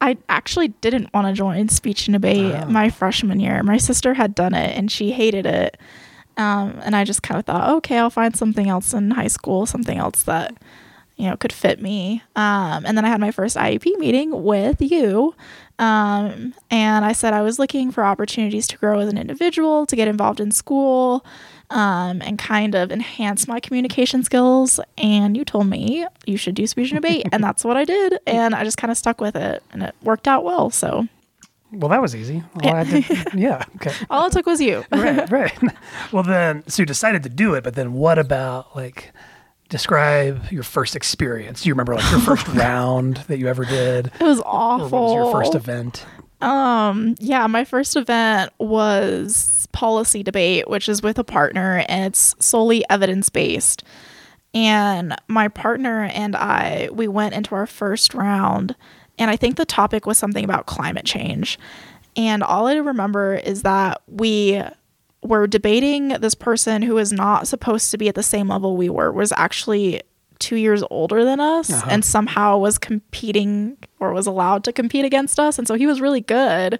I 0.00 0.16
actually 0.28 0.68
didn't 0.68 1.12
want 1.12 1.26
to 1.26 1.32
join 1.32 1.68
speech 1.68 2.06
and 2.06 2.12
debate 2.12 2.68
my 2.68 2.88
freshman 2.88 3.40
year. 3.40 3.62
My 3.64 3.78
sister 3.78 4.14
had 4.14 4.34
done 4.34 4.54
it 4.54 4.78
and 4.78 4.92
she 4.92 5.10
hated 5.10 5.44
it. 5.44 5.76
Um, 6.36 6.78
and 6.84 6.94
I 6.94 7.02
just 7.02 7.22
kind 7.24 7.38
of 7.38 7.46
thought, 7.46 7.68
okay, 7.78 7.98
I'll 7.98 8.10
find 8.10 8.36
something 8.36 8.68
else 8.68 8.94
in 8.94 9.10
high 9.10 9.26
school, 9.26 9.66
something 9.66 9.98
else 9.98 10.22
that, 10.24 10.54
you 11.16 11.28
know, 11.28 11.36
could 11.36 11.52
fit 11.52 11.82
me. 11.82 12.22
Um, 12.36 12.86
and 12.86 12.96
then 12.96 13.04
I 13.04 13.08
had 13.08 13.20
my 13.20 13.32
first 13.32 13.56
IEP 13.56 13.98
meeting 13.98 14.44
with 14.44 14.80
you. 14.80 15.34
Um, 15.78 16.54
and 16.70 17.04
I 17.04 17.12
said 17.12 17.32
I 17.32 17.42
was 17.42 17.58
looking 17.58 17.90
for 17.90 18.04
opportunities 18.04 18.68
to 18.68 18.78
grow 18.78 19.00
as 19.00 19.08
an 19.08 19.18
individual, 19.18 19.86
to 19.86 19.96
get 19.96 20.08
involved 20.08 20.40
in 20.40 20.50
school, 20.50 21.24
um, 21.70 22.22
and 22.22 22.38
kind 22.38 22.74
of 22.74 22.90
enhance 22.92 23.46
my 23.48 23.60
communication 23.60 24.22
skills. 24.24 24.78
And 24.98 25.36
you 25.36 25.44
told 25.44 25.66
me 25.68 26.06
you 26.26 26.36
should 26.36 26.54
do 26.54 26.66
speech 26.66 26.90
and 26.92 27.00
debate, 27.02 27.26
and 27.32 27.42
that's 27.42 27.64
what 27.64 27.76
I 27.76 27.84
did. 27.84 28.18
And 28.26 28.54
I 28.54 28.64
just 28.64 28.76
kind 28.78 28.90
of 28.90 28.96
stuck 28.98 29.20
with 29.20 29.36
it, 29.36 29.62
and 29.72 29.82
it 29.82 29.94
worked 30.02 30.28
out 30.28 30.44
well. 30.44 30.70
So 30.70 31.06
Well, 31.72 31.88
that 31.90 32.00
was 32.00 32.14
easy. 32.14 32.42
All 32.62 32.74
had 32.74 32.86
to- 32.88 33.30
yeah. 33.38 33.64
Okay. 33.76 33.92
all 34.08 34.26
it 34.26 34.32
took 34.32 34.46
was 34.46 34.60
you. 34.60 34.84
right, 34.92 35.30
right. 35.30 35.58
Well, 36.12 36.22
then, 36.22 36.62
so 36.68 36.82
you 36.82 36.86
decided 36.86 37.22
to 37.24 37.28
do 37.28 37.54
it, 37.54 37.64
but 37.64 37.74
then 37.74 37.92
what 37.94 38.18
about 38.18 38.74
like 38.76 39.12
describe 39.68 40.50
your 40.52 40.62
first 40.62 40.94
experience? 40.94 41.62
Do 41.62 41.68
you 41.68 41.74
remember 41.74 41.94
like 41.96 42.08
your 42.10 42.20
first 42.36 42.46
round 42.48 43.16
that 43.28 43.38
you 43.38 43.48
ever 43.48 43.64
did? 43.64 44.12
It 44.20 44.24
was 44.24 44.38
Or 44.40 44.44
awful. 44.46 44.88
what 44.90 45.02
was 45.02 45.12
your 45.14 45.32
first 45.32 45.54
event? 45.56 46.06
Um, 46.40 47.16
yeah, 47.18 47.46
my 47.48 47.64
first 47.64 47.96
event 47.96 48.52
was 48.58 49.34
policy 49.76 50.22
debate, 50.22 50.68
which 50.68 50.88
is 50.88 51.02
with 51.02 51.18
a 51.18 51.24
partner 51.24 51.84
and 51.88 52.06
it's 52.06 52.34
solely 52.38 52.82
evidence 52.88 53.28
based. 53.28 53.84
And 54.54 55.14
my 55.28 55.48
partner 55.48 56.04
and 56.04 56.34
I, 56.34 56.88
we 56.90 57.08
went 57.08 57.34
into 57.34 57.54
our 57.54 57.66
first 57.66 58.14
round, 58.14 58.74
and 59.18 59.30
I 59.30 59.36
think 59.36 59.56
the 59.56 59.66
topic 59.66 60.06
was 60.06 60.16
something 60.16 60.44
about 60.44 60.64
climate 60.64 61.04
change. 61.04 61.58
And 62.16 62.42
all 62.42 62.66
I 62.66 62.76
remember 62.76 63.34
is 63.34 63.62
that 63.62 64.00
we 64.06 64.62
were 65.22 65.46
debating 65.46 66.08
this 66.08 66.34
person 66.34 66.80
who 66.80 66.94
was 66.94 67.12
not 67.12 67.46
supposed 67.46 67.90
to 67.90 67.98
be 67.98 68.08
at 68.08 68.14
the 68.14 68.22
same 68.22 68.48
level 68.48 68.76
we 68.78 68.88
were, 68.88 69.12
was 69.12 69.30
actually 69.32 70.00
two 70.38 70.56
years 70.56 70.82
older 70.90 71.22
than 71.24 71.40
us 71.40 71.70
Uh-huh. 71.70 71.88
and 71.90 72.04
somehow 72.04 72.56
was 72.58 72.78
competing 72.78 73.76
or 74.00 74.12
was 74.14 74.26
allowed 74.26 74.64
to 74.64 74.72
compete 74.72 75.04
against 75.04 75.38
us. 75.38 75.58
And 75.58 75.68
so 75.68 75.74
he 75.74 75.86
was 75.86 76.00
really 76.00 76.20
good. 76.22 76.78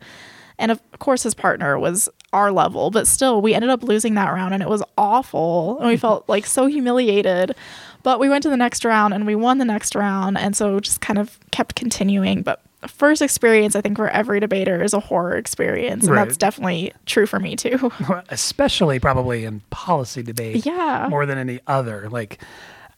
And 0.59 0.71
of 0.71 0.81
course, 0.99 1.25
his 1.25 1.35
partner 1.35 1.79
was 1.79 2.09
our 2.33 2.51
level, 2.53 2.91
but 2.91 3.07
still, 3.07 3.41
we 3.41 3.55
ended 3.55 3.71
up 3.71 3.83
losing 3.83 4.15
that 4.15 4.31
round 4.33 4.53
and 4.55 4.63
it 4.63 4.69
was 4.69 4.83
awful. 4.99 5.79
And 5.79 5.89
we 5.89 5.97
felt 6.07 6.29
like 6.29 6.47
so 6.47 6.67
humiliated. 6.67 7.55
But 8.03 8.21
we 8.21 8.29
went 8.29 8.43
to 8.45 8.49
the 8.51 8.57
next 8.57 8.85
round 8.85 9.15
and 9.15 9.27
we 9.27 9.35
won 9.35 9.59
the 9.59 9.65
next 9.65 9.95
round. 9.95 10.39
And 10.39 10.57
so 10.57 10.79
just 10.81 11.01
kind 11.01 11.19
of 11.19 11.39
kept 11.51 11.75
continuing. 11.75 12.43
But 12.43 12.61
first 12.87 13.21
experience, 13.21 13.75
I 13.75 13.81
think, 13.81 13.97
for 13.97 14.09
every 14.09 14.39
debater 14.39 14.81
is 14.83 14.95
a 14.95 15.01
horror 15.01 15.37
experience. 15.37 16.05
And 16.07 16.15
Right. 16.15 16.25
that's 16.25 16.37
definitely 16.37 16.93
true 17.07 17.27
for 17.27 17.41
me 17.41 17.57
too. 17.57 17.91
especially 18.29 19.01
probably 19.01 19.45
in 19.45 19.61
policy 19.71 20.23
debate 20.23 20.65
Yeah. 20.65 21.09
more 21.11 21.27
than 21.27 21.37
any 21.39 21.59
other 21.67 22.09
like 22.09 22.39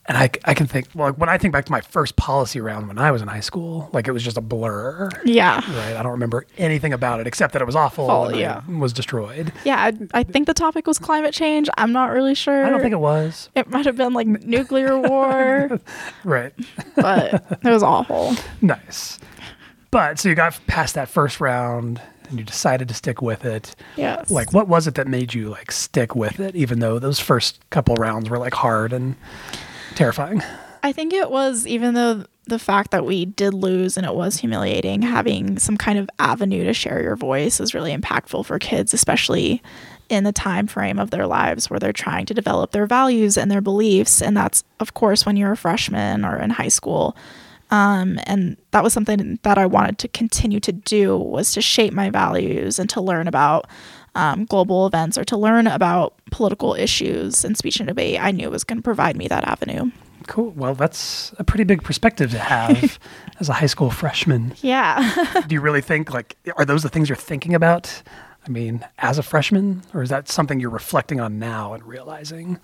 and 0.08 0.16
I, 0.16 0.30
I 0.44 0.54
can 0.54 0.66
think 0.66 0.88
well 0.94 1.12
when 1.12 1.28
i 1.28 1.36
think 1.38 1.52
back 1.52 1.64
to 1.66 1.72
my 1.72 1.80
first 1.82 2.16
policy 2.16 2.60
round 2.60 2.88
when 2.88 2.98
i 2.98 3.10
was 3.10 3.20
in 3.22 3.28
high 3.28 3.40
school 3.40 3.88
like 3.92 4.08
it 4.08 4.12
was 4.12 4.22
just 4.22 4.36
a 4.36 4.40
blur 4.40 5.10
yeah. 5.24 5.56
right 5.78 5.96
i 5.96 6.02
don't 6.02 6.12
remember 6.12 6.46
anything 6.56 6.92
about 6.92 7.20
it 7.20 7.26
except 7.26 7.52
that 7.52 7.62
it 7.62 7.66
was 7.66 7.76
awful 7.76 8.10
Oh, 8.10 8.24
and 8.24 8.36
I 8.36 8.38
yeah. 8.38 8.62
was 8.78 8.92
destroyed 8.92 9.52
Yeah. 9.64 9.76
I, 9.78 10.20
I 10.20 10.22
think 10.22 10.46
the 10.46 10.54
topic 10.54 10.86
was 10.86 10.98
climate 10.98 11.34
change. 11.34 11.68
I'm 11.76 11.92
not 11.92 12.10
really 12.12 12.34
sure. 12.34 12.64
i 12.64 12.70
don't 12.70 12.80
think 12.80 12.92
it 12.92 13.00
was 13.00 13.50
it 13.54 13.68
might 13.70 13.84
have 13.86 13.96
been 13.96 14.12
like 14.14 14.26
nuclear 14.26 14.98
war, 14.98 15.78
right 16.24 16.52
but 16.96 17.34
it 17.62 17.70
was 17.70 17.82
awful. 17.82 18.34
nice 18.62 19.18
but 19.90 20.18
so 20.18 20.28
you 20.28 20.34
got 20.34 20.58
past 20.66 20.94
that 20.94 21.08
first 21.08 21.40
round 21.40 22.00
and 22.28 22.38
you 22.38 22.44
decided 22.44 22.88
to 22.88 22.94
stick 22.94 23.22
with 23.22 23.44
it 23.46 23.74
Yes. 23.96 24.30
like 24.30 24.52
what 24.52 24.68
was 24.68 24.86
it 24.86 24.94
that 24.96 25.06
made 25.06 25.32
you 25.34 25.48
like 25.48 25.72
stick 25.72 26.14
with 26.14 26.40
it 26.40 26.54
even 26.54 26.78
though 26.80 26.98
those 26.98 27.18
first 27.18 27.58
couple 27.70 27.94
rounds 27.96 28.28
were 28.28 28.38
like 28.38 28.52
hard 28.54 28.92
and 28.92 29.16
terrifying 29.98 30.42
I 30.82 30.92
think 30.92 31.12
it 31.12 31.30
was 31.30 31.66
even 31.66 31.94
though 31.94 32.24
the 32.46 32.58
fact 32.58 32.92
that 32.92 33.04
we 33.04 33.26
did 33.26 33.52
lose 33.52 33.96
and 33.96 34.06
it 34.06 34.14
was 34.14 34.38
humiliating, 34.38 35.02
having 35.02 35.58
some 35.58 35.76
kind 35.76 35.98
of 35.98 36.08
avenue 36.18 36.64
to 36.64 36.72
share 36.72 37.02
your 37.02 37.16
voice 37.16 37.60
is 37.60 37.74
really 37.74 37.94
impactful 37.94 38.46
for 38.46 38.58
kids, 38.58 38.94
especially 38.94 39.62
in 40.08 40.24
the 40.24 40.32
time 40.32 40.66
frame 40.66 40.98
of 40.98 41.10
their 41.10 41.26
lives 41.26 41.68
where 41.68 41.78
they're 41.78 41.92
trying 41.92 42.24
to 42.26 42.32
develop 42.32 42.70
their 42.70 42.86
values 42.86 43.36
and 43.36 43.50
their 43.50 43.60
beliefs. 43.60 44.22
And 44.22 44.36
that's 44.36 44.64
of 44.80 44.94
course 44.94 45.26
when 45.26 45.36
you're 45.36 45.52
a 45.52 45.56
freshman 45.56 46.24
or 46.24 46.36
in 46.36 46.50
high 46.50 46.68
school. 46.68 47.16
Um, 47.70 48.18
and 48.22 48.56
that 48.70 48.82
was 48.82 48.94
something 48.94 49.38
that 49.42 49.58
I 49.58 49.66
wanted 49.66 49.98
to 49.98 50.08
continue 50.08 50.60
to 50.60 50.72
do 50.72 51.18
was 51.18 51.52
to 51.52 51.60
shape 51.60 51.92
my 51.92 52.08
values 52.08 52.78
and 52.78 52.88
to 52.90 53.00
learn 53.02 53.28
about 53.28 53.66
um, 54.18 54.44
global 54.44 54.86
events 54.86 55.16
or 55.16 55.24
to 55.24 55.36
learn 55.36 55.66
about 55.66 56.12
political 56.30 56.74
issues 56.74 57.44
and 57.44 57.56
speech 57.56 57.78
and 57.80 57.86
debate. 57.88 58.20
I 58.20 58.32
knew 58.32 58.46
it 58.48 58.50
was 58.50 58.64
going 58.64 58.78
to 58.78 58.82
provide 58.82 59.16
me 59.16 59.28
that 59.28 59.44
avenue. 59.44 59.90
Cool. 60.26 60.50
Well, 60.50 60.74
that's 60.74 61.32
a 61.38 61.44
pretty 61.44 61.64
big 61.64 61.82
perspective 61.82 62.30
to 62.32 62.38
have 62.38 62.98
as 63.40 63.48
a 63.48 63.52
high 63.54 63.66
school 63.66 63.90
freshman. 63.90 64.54
Yeah. 64.60 65.42
Do 65.46 65.54
you 65.54 65.60
really 65.60 65.80
think 65.80 66.12
like 66.12 66.36
are 66.56 66.64
those 66.66 66.82
the 66.82 66.88
things 66.90 67.08
you're 67.08 67.16
thinking 67.16 67.54
about? 67.54 68.02
I 68.46 68.50
mean, 68.50 68.84
as 68.98 69.18
a 69.18 69.22
freshman, 69.22 69.82
or 69.94 70.02
is 70.02 70.08
that 70.10 70.28
something 70.28 70.58
you're 70.60 70.70
reflecting 70.70 71.20
on 71.20 71.38
now 71.38 71.72
and 71.74 71.82
realizing? 71.84 72.58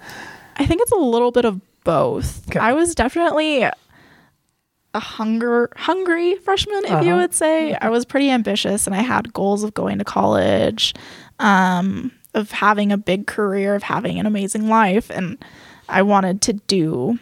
I 0.56 0.66
think 0.66 0.82
it's 0.82 0.92
a 0.92 0.96
little 0.96 1.30
bit 1.30 1.44
of 1.44 1.60
both. 1.84 2.46
Okay. 2.48 2.58
I 2.58 2.72
was 2.72 2.94
definitely 2.94 3.62
a 3.62 5.00
hunger 5.00 5.68
hungry 5.76 6.36
freshman, 6.36 6.84
if 6.84 6.90
you 6.90 6.96
Uh-huh. 7.12 7.16
would 7.16 7.34
say. 7.34 7.74
I 7.74 7.88
was 7.90 8.04
pretty 8.04 8.30
ambitious 8.30 8.86
and 8.86 8.94
I 8.94 9.02
had 9.02 9.32
goals 9.32 9.64
of 9.64 9.74
going 9.74 9.98
to 9.98 10.04
college, 10.04 10.94
um, 11.38 12.10
of 12.34 12.50
having 12.50 12.92
a 12.92 12.96
big 12.96 13.26
career, 13.26 13.74
of 13.74 13.82
having 13.82 14.18
an 14.18 14.26
amazing 14.26 14.68
life, 14.68 15.10
and 15.10 15.42
I 15.88 16.02
wanted 16.02 16.40
to 16.42 16.52
do 16.54 17.18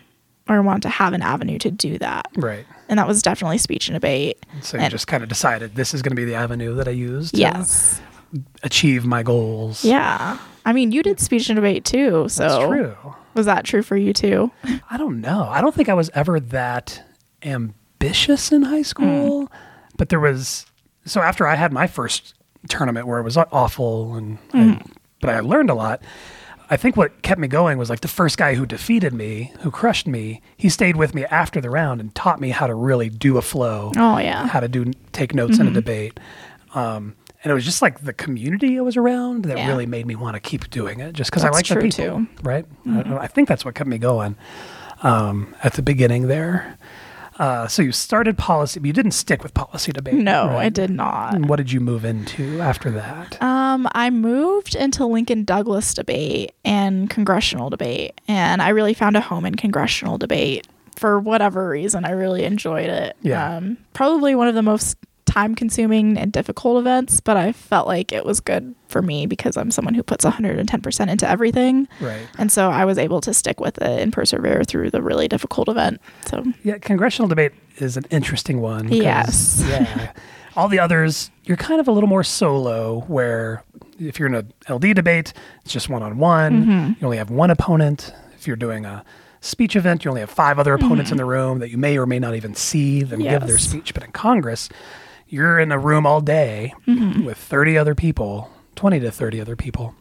or 0.49 0.61
wanted 0.63 0.83
to 0.83 0.89
have 0.89 1.13
an 1.13 1.23
avenue 1.23 1.59
to 1.59 1.71
do 1.71 1.99
that. 1.99 2.27
Right. 2.37 2.67
And 2.89 2.99
that 2.99 3.07
was 3.07 3.23
definitely 3.23 3.59
speech 3.59 3.89
and 3.89 3.95
debate. 3.95 4.45
So 4.61 4.77
you 4.77 4.83
And- 4.85 4.91
just 4.91 5.07
kind 5.07 5.23
of 5.23 5.29
decided 5.29 5.77
this 5.77 5.95
is 5.95 6.03
going 6.03 6.11
to 6.11 6.17
be 6.17 6.25
the 6.25 6.35
avenue 6.35 6.75
that 6.75 6.89
I 6.89 6.91
use 6.91 7.31
to 7.33 7.39
Yes. 7.39 8.01
achieve 8.63 9.05
my 9.05 9.23
goals. 9.23 9.85
Yeah. 9.85 10.39
I 10.65 10.73
mean, 10.73 10.91
you 10.93 11.03
did 11.03 11.21
speech 11.21 11.49
and 11.49 11.57
debate 11.57 11.85
too. 11.85 12.29
So 12.29 12.43
That's 12.49 12.67
true. 12.69 12.97
was 13.35 13.47
that 13.47 13.65
true 13.65 13.83
for 13.83 13.97
you 13.97 14.13
too? 14.13 14.51
I 14.91 14.97
don't 14.97 15.21
know. 15.21 15.47
I 15.49 15.61
don't 15.61 15.75
think 15.75 15.89
I 15.89 15.95
was 15.95 16.11
ever 16.15 16.41
that 16.41 17.03
ambitious 17.43 18.51
in 18.53 18.63
high 18.63 18.83
school, 18.83 19.51
but 19.97 20.09
there 20.09 20.21
was. 20.21 20.67
So 21.05 21.21
after 21.21 21.47
I 21.47 21.55
had 21.57 21.73
my 21.73 21.87
first 21.87 22.35
tournament 22.69 23.07
where 23.07 23.19
it 23.19 23.23
was 23.25 23.37
awful, 23.37 24.15
and 24.15 24.39
I, 24.53 24.81
but 25.21 25.31
I 25.31 25.41
learned 25.41 25.71
a 25.71 25.75
lot. 25.75 26.03
I 26.71 26.77
think 26.79 26.97
what 26.97 27.21
kept 27.23 27.39
me 27.39 27.49
going 27.49 27.77
was 27.77 27.91
like 27.91 28.01
the 28.01 28.09
first 28.09 28.39
guy 28.39 28.55
who 28.55 28.65
defeated 28.65 29.13
me, 29.13 29.53
who 29.61 29.71
crushed 29.71 30.07
me. 30.07 30.41
He 30.57 30.69
stayed 30.71 30.97
with 30.97 31.15
me 31.15 31.25
after 31.27 31.61
the 31.61 31.69
round 31.69 32.01
and 32.01 32.15
taught 32.15 32.41
me 32.41 32.49
how 32.51 32.67
to 32.67 32.75
really 32.75 33.11
do 33.11 33.37
a 33.37 33.43
flow, 33.43 33.93
Oh 33.97 34.17
yeah. 34.19 34.47
how 34.47 34.61
to 34.61 34.69
do 34.69 34.91
take 35.13 35.35
notes 35.35 35.59
in 35.59 35.67
a 35.69 35.71
debate. 35.71 36.19
Um, 36.75 37.15
and 37.45 37.51
it 37.51 37.55
was 37.55 37.65
just 37.67 37.83
like 37.83 38.05
the 38.05 38.13
community 38.15 38.79
I 38.79 38.83
was 38.83 38.97
around 38.97 39.45
that 39.47 39.59
Yeah. 39.59 39.69
really 39.69 39.85
made 39.85 40.07
me 40.07 40.15
want 40.15 40.35
to 40.35 40.41
keep 40.41 40.71
doing 40.71 41.01
it, 41.01 41.13
just 41.13 41.31
because 41.31 41.45
I 41.45 41.51
like 41.51 41.67
the 41.67 41.77
people, 41.77 41.91
too. 42.21 42.27
right? 42.43 42.65
I, 42.89 43.17
I 43.19 43.27
think 43.27 43.49
that's 43.49 43.65
what 43.67 43.75
kept 43.75 43.89
me 43.89 43.99
going 43.99 44.37
um, 45.03 45.55
at 45.63 45.75
the 45.75 45.83
beginning 45.83 46.29
there. 46.29 46.79
Uh, 47.43 47.67
so 47.67 47.83
you 47.83 47.91
started 47.91 48.39
policy, 48.39 48.79
but 48.79 48.87
you 48.87 48.93
didn't 48.93 49.11
stick 49.11 49.43
with 49.43 49.53
policy 49.53 49.91
debate. 49.91 50.15
No, 50.15 50.47
right? 50.47 50.67
I 50.67 50.69
did 50.69 50.91
not. 50.91 51.35
And 51.35 51.49
what 51.49 51.57
did 51.57 51.73
you 51.73 51.81
move 51.81 52.05
into 52.05 52.61
after 52.61 52.89
that? 52.93 53.43
Um, 53.43 53.89
I 53.97 54.11
moved 54.11 54.77
into 54.77 55.05
Lincoln 55.07 55.43
Douglas 55.43 55.93
debate 55.93 56.55
and 56.65 57.11
congressional 57.11 57.69
debate, 57.69 58.21
and 58.29 58.63
I 58.63 58.69
really 58.69 58.95
found 58.95 59.17
a 59.17 59.21
home 59.21 59.45
in 59.45 59.57
congressional 59.57 60.19
debate 60.19 60.69
for 60.95 61.19
whatever 61.19 61.69
reason. 61.69 62.05
I 62.05 62.13
really 62.13 62.45
enjoyed 62.45 62.89
it. 62.89 63.17
Yeah. 63.23 63.57
Um, 63.57 63.77
probably 63.93 64.37
one 64.37 64.47
of 64.47 64.55
the 64.55 64.63
most 64.63 64.97
time 65.27 65.55
consuming 65.55 66.19
and 66.19 66.33
difficult 66.33 66.79
events, 66.79 67.21
but 67.21 67.37
I 67.37 67.53
felt 67.53 67.87
like 67.87 68.13
it 68.13 68.25
was 68.25 68.41
good 68.41 68.75
for 68.89 69.03
me 69.03 69.27
because 69.27 69.57
I'm 69.57 69.71
someone 69.71 69.95
who 69.95 70.03
puts 70.03 70.25
110% 70.25 71.09
into 71.09 71.29
everything. 71.29 71.89
right. 72.01 72.27
And 72.39 72.51
so 72.51 72.71
I 72.71 72.85
was 72.85 72.99
able 72.99 73.21
to 73.23 73.33
stick 73.33 73.61
with 73.61 73.79
it 73.79 74.01
and 74.01 74.13
persevere 74.13 74.65
through 74.65 74.91
the 74.91 75.03
really 75.03 75.29
difficult 75.29 75.69
event. 75.69 76.01
So, 76.27 76.45
Yeah, 76.63 76.79
congressional 76.79 77.29
debate 77.29 77.53
is 77.79 77.97
an 77.97 78.05
interesting 78.11 78.61
one. 78.61 78.89
Yes. 78.89 79.65
Yeah. 79.67 80.13
All 80.55 80.69
the 80.69 80.79
others, 80.79 81.31
you're 81.45 81.57
kind 81.57 81.81
of 81.81 81.89
a 81.89 81.93
little 81.93 82.09
more 82.09 82.23
solo, 82.23 83.01
where 83.03 83.65
if 83.99 84.19
you're 84.19 84.29
in 84.29 84.35
a 84.35 84.73
LD 84.73 84.95
debate, 84.95 85.33
it's 85.65 85.73
just 85.73 85.89
one 85.89 86.03
on 86.03 86.19
one. 86.19 86.97
You 87.01 87.07
only 87.07 87.17
have 87.17 87.31
one 87.31 87.51
opponent. 87.51 88.13
If 88.35 88.47
you're 88.47 88.57
doing 88.57 88.85
a 88.85 89.03
speech 89.41 89.77
event, 89.77 90.05
you 90.05 90.11
only 90.11 90.21
have 90.21 90.31
five 90.31 90.59
other 90.59 90.75
opponents 90.75 91.09
mm-hmm. 91.09 91.15
in 91.15 91.17
the 91.19 91.25
room 91.25 91.59
that 91.61 91.71
you 91.71 91.79
may 91.79 91.97
or 91.97 92.07
may 92.07 92.19
not 92.19 92.35
even 92.35 92.55
see 92.55 93.03
them 93.03 93.21
give 93.21 93.47
their 93.47 93.59
speech. 93.59 93.95
But 93.95 94.05
in 94.05 94.13
Congress, 94.13 94.69
you're 95.33 95.59
in 95.59 95.73
a 95.73 95.79
room 95.79 96.05
all 96.05 96.21
day 96.21 96.75
with 96.87 97.39
30 97.39 97.79
other 97.79 97.95
people, 97.95 98.51
20 98.77 99.01
to 99.01 99.11
30 99.11 99.41
other 99.41 99.57
people. 99.57 99.95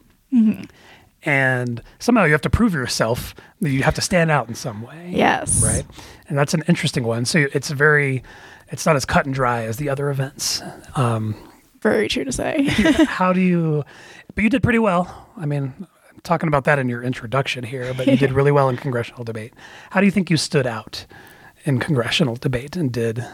And 1.24 1.82
somehow 1.98 2.24
you 2.24 2.32
have 2.32 2.42
to 2.42 2.50
prove 2.50 2.74
yourself. 2.74 3.34
You 3.60 3.82
have 3.82 3.94
to 3.94 4.02
stand 4.02 4.30
out 4.30 4.48
in 4.48 4.54
some 4.54 4.82
way 4.82 5.10
yes. 5.10 5.64
right? 5.64 5.86
And 6.28 6.36
that's 6.36 6.52
an 6.52 6.62
interesting 6.68 7.04
one. 7.04 7.24
So 7.24 7.46
it's 7.54 7.70
very, 7.70 8.22
it's 8.68 8.84
not 8.84 8.94
as 8.94 9.06
cut 9.06 9.24
and 9.24 9.34
dry 9.34 9.64
as 9.64 9.78
the 9.78 9.88
other 9.88 10.10
events. 10.10 10.60
Um, 10.96 11.34
Very 11.80 12.08
true 12.08 12.24
to 12.24 12.32
say. 12.32 12.64
how 13.06 13.32
do 13.32 13.40
you? 13.40 13.84
But 14.34 14.44
you 14.44 14.50
did 14.50 14.62
pretty 14.62 14.80
well. 14.80 15.30
I 15.36 15.46
mean, 15.46 15.74
I'm 15.78 16.20
talking 16.24 16.48
about 16.48 16.64
that 16.64 16.78
in 16.78 16.90
your 16.90 17.02
introduction 17.02 17.64
here, 17.64 17.94
but 17.94 18.06
you 18.06 18.16
did 18.16 18.32
really 18.32 18.52
well 18.52 18.68
in 18.68 18.76
congressional 18.76 19.24
debate. 19.24 19.54
How 19.90 20.00
do 20.00 20.06
you 20.06 20.12
think 20.12 20.28
you 20.28 20.36
stood 20.36 20.66
out 20.66 21.06
in 21.64 21.78
congressional 21.78 22.36
debate 22.36 22.76
and 22.76 22.92
did 22.92 23.24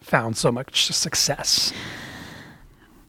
found 0.00 0.36
so 0.36 0.50
much 0.50 0.86
success? 0.86 1.72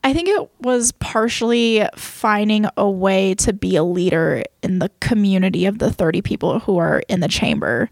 I 0.04 0.12
think 0.12 0.28
it 0.28 0.50
was 0.60 0.92
partially 0.92 1.86
finding 1.96 2.66
a 2.76 2.90
way 2.90 3.34
to 3.36 3.52
be 3.52 3.76
a 3.76 3.84
leader 3.84 4.42
in 4.62 4.80
the 4.80 4.90
community 5.00 5.66
of 5.66 5.78
the 5.78 5.92
30 5.92 6.22
people 6.22 6.58
who 6.58 6.78
are 6.78 7.02
in 7.08 7.20
the 7.20 7.28
chamber, 7.28 7.88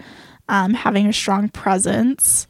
um, 0.49 0.75
having 0.75 1.07
a 1.07 1.13
strong 1.13 1.49
presence, 1.49 2.49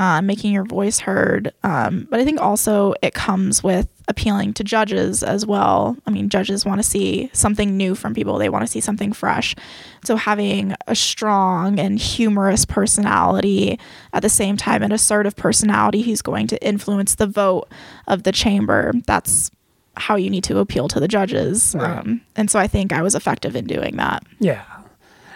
uh, 0.00 0.22
making 0.22 0.50
your 0.50 0.64
voice 0.64 0.98
heard. 0.98 1.52
Um, 1.62 2.08
but 2.10 2.20
I 2.20 2.24
think 2.24 2.40
also 2.40 2.94
it 3.02 3.12
comes 3.12 3.62
with 3.62 3.86
appealing 4.08 4.54
to 4.54 4.64
judges 4.64 5.22
as 5.22 5.44
well. 5.44 5.94
I 6.06 6.10
mean, 6.10 6.30
judges 6.30 6.64
want 6.64 6.78
to 6.78 6.82
see 6.82 7.28
something 7.34 7.76
new 7.76 7.94
from 7.94 8.14
people, 8.14 8.38
they 8.38 8.48
want 8.48 8.64
to 8.64 8.66
see 8.66 8.80
something 8.80 9.12
fresh. 9.12 9.54
So 10.02 10.16
having 10.16 10.74
a 10.86 10.94
strong 10.94 11.78
and 11.78 11.98
humorous 11.98 12.64
personality 12.64 13.78
at 14.14 14.22
the 14.22 14.30
same 14.30 14.56
time, 14.56 14.82
an 14.82 14.90
assertive 14.90 15.36
personality 15.36 16.00
who's 16.00 16.22
going 16.22 16.46
to 16.46 16.66
influence 16.66 17.16
the 17.16 17.26
vote 17.26 17.68
of 18.08 18.22
the 18.22 18.32
chamber, 18.32 18.94
that's 19.06 19.50
how 19.98 20.16
you 20.16 20.30
need 20.30 20.44
to 20.44 20.60
appeal 20.60 20.88
to 20.88 20.98
the 20.98 21.08
judges. 21.08 21.74
Right. 21.78 21.98
Um, 21.98 22.22
and 22.36 22.50
so 22.50 22.58
I 22.58 22.68
think 22.68 22.94
I 22.94 23.02
was 23.02 23.14
effective 23.14 23.54
in 23.54 23.66
doing 23.66 23.96
that. 23.96 24.24
Yeah. 24.38 24.64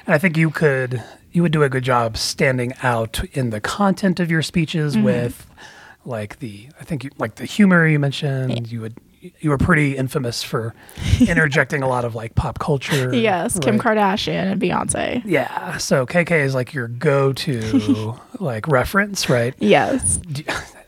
And 0.07 0.15
I 0.15 0.19
think 0.19 0.39
you 0.39 0.49
could 0.49 1.05
you 1.35 1.43
would 1.43 1.53
do 1.53 1.63
a 1.63 1.69
good 1.69 1.85
job 1.85 2.17
standing 2.17 2.73
out 2.83 3.23
in 3.37 3.51
the 3.51 3.61
content 3.61 4.21
of 4.21 4.31
your 4.31 4.41
speeches 4.41 4.95
Mm-hmm. 4.95 5.05
with 5.05 5.47
like 6.07 6.39
the 6.39 6.69
I 6.81 6.85
think 6.85 7.05
you 7.05 7.11
like 7.19 7.35
the 7.37 7.45
humor 7.45 7.87
you 7.87 7.99
mentioned. 7.99 8.71
You 8.73 8.81
would 8.83 8.95
you 9.41 9.49
were 9.51 9.57
pretty 9.59 9.97
infamous 9.97 10.43
for 10.43 10.75
interjecting 11.21 11.83
a 11.83 11.89
lot 11.89 12.05
of 12.05 12.15
like 12.15 12.35
pop 12.35 12.59
culture. 12.59 13.15
Yes, 13.15 13.59
Kim? 13.59 13.79
Kardashian 13.79 14.53
and 14.53 14.61
Beyonce. 14.61 15.23
Yeah. 15.25 15.79
So 15.79 16.05
KK 16.07 16.31
is 16.45 16.55
like 16.55 16.75
your 16.75 16.89
go-to 16.89 18.15
like 18.39 18.69
reference, 18.69 19.29
right? 19.31 19.55
Yes. 19.59 20.21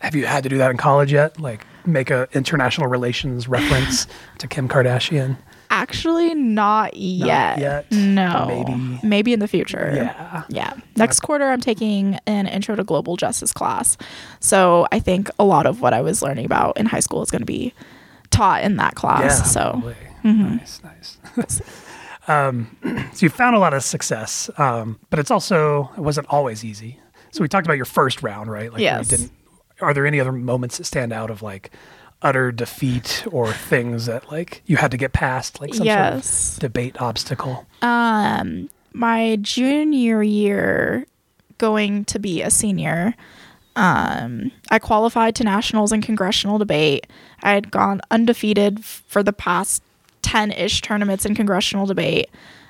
Have 0.00 0.14
you 0.14 0.26
had 0.26 0.42
to 0.42 0.48
do 0.50 0.58
that 0.58 0.70
in 0.70 0.76
college 0.76 1.12
yet? 1.12 1.40
Like 1.40 1.66
make 1.86 2.10
a 2.10 2.28
international 2.34 2.88
relations 2.88 3.48
reference 3.48 4.06
to 4.38 4.46
Kim 4.46 4.68
Kardashian? 4.68 5.38
Actually, 5.70 6.34
not 6.34 6.96
yet. 6.96 7.58
yet. 7.58 7.90
No. 7.92 8.46
Maybe. 8.46 9.00
Maybe 9.02 9.32
in 9.32 9.40
the 9.40 9.48
future. 9.48 9.92
Yeah. 9.94 10.44
Yeah. 10.48 10.72
Next 10.96 11.20
quarter, 11.20 11.44
I'm 11.44 11.60
taking 11.60 12.18
an 12.26 12.46
intro 12.46 12.76
to 12.76 12.84
global 12.84 13.16
justice 13.16 13.52
class. 13.52 13.96
So 14.40 14.86
I 14.92 15.00
think 15.00 15.30
a 15.38 15.44
lot 15.44 15.66
of 15.66 15.80
what 15.80 15.92
I 15.94 16.00
was 16.00 16.22
learning 16.22 16.46
about 16.46 16.76
in 16.78 16.86
high 16.86 17.00
school 17.00 17.22
is 17.22 17.30
going 17.30 17.42
to 17.42 17.46
be 17.46 17.74
taught 18.30 18.62
in 18.62 18.76
that 18.76 18.94
class. 18.94 19.52
so 19.52 19.70
probably. 19.72 19.94
nice, 20.24 20.80
nice. 20.82 21.62
um, 22.28 22.76
so 23.12 23.26
you 23.26 23.28
found 23.30 23.56
a 23.56 23.58
lot 23.58 23.74
of 23.74 23.82
success, 23.82 24.50
um, 24.58 24.98
but 25.10 25.18
it's 25.18 25.30
also 25.30 25.90
it 25.96 26.00
wasn't 26.00 26.26
always 26.30 26.64
easy. 26.64 26.98
So 27.30 27.42
we 27.42 27.48
talked 27.48 27.66
about 27.66 27.76
your 27.76 27.84
first 27.84 28.22
round, 28.22 28.50
right? 28.50 28.72
Like 28.72 28.80
Yes. 28.80 29.08
didn't. 29.08 29.30
Are 29.80 29.92
there 29.92 30.06
any 30.06 30.20
other 30.20 30.32
moments 30.32 30.78
that 30.78 30.84
stand 30.84 31.12
out 31.12 31.30
of 31.30 31.42
like 31.42 31.70
utter 32.26 32.50
defeat 32.50 33.24
or 33.30 33.52
things 33.52 34.06
that 34.06 34.30
like 34.32 34.62
you 34.66 34.76
had 34.76 34.90
to 34.90 34.96
get 34.96 35.12
past, 35.12 35.60
like 35.60 35.72
some 35.74 35.86
Yes. 35.86 36.26
sort 36.26 36.54
of 36.56 36.60
debate 36.60 37.00
obstacle? 37.00 37.66
um, 37.82 38.68
my 38.92 39.36
junior 39.42 40.22
year, 40.22 41.06
going 41.58 42.04
to 42.06 42.18
be 42.18 42.42
a 42.42 42.50
senior, 42.50 43.14
um, 43.76 44.50
I 44.70 44.78
qualified 44.78 45.34
to 45.36 45.44
nationals 45.44 45.92
and 45.92 46.02
congressional 46.02 46.56
debate. 46.58 47.06
I 47.42 47.52
had 47.52 47.70
gone 47.70 48.00
undefeated 48.10 48.84
for 48.84 49.22
the 49.22 49.32
past 49.34 49.82
10 50.22 50.50
ish 50.52 50.80
tournaments 50.80 51.24
in 51.26 51.34
congressional 51.34 51.84
debate. 51.86 52.28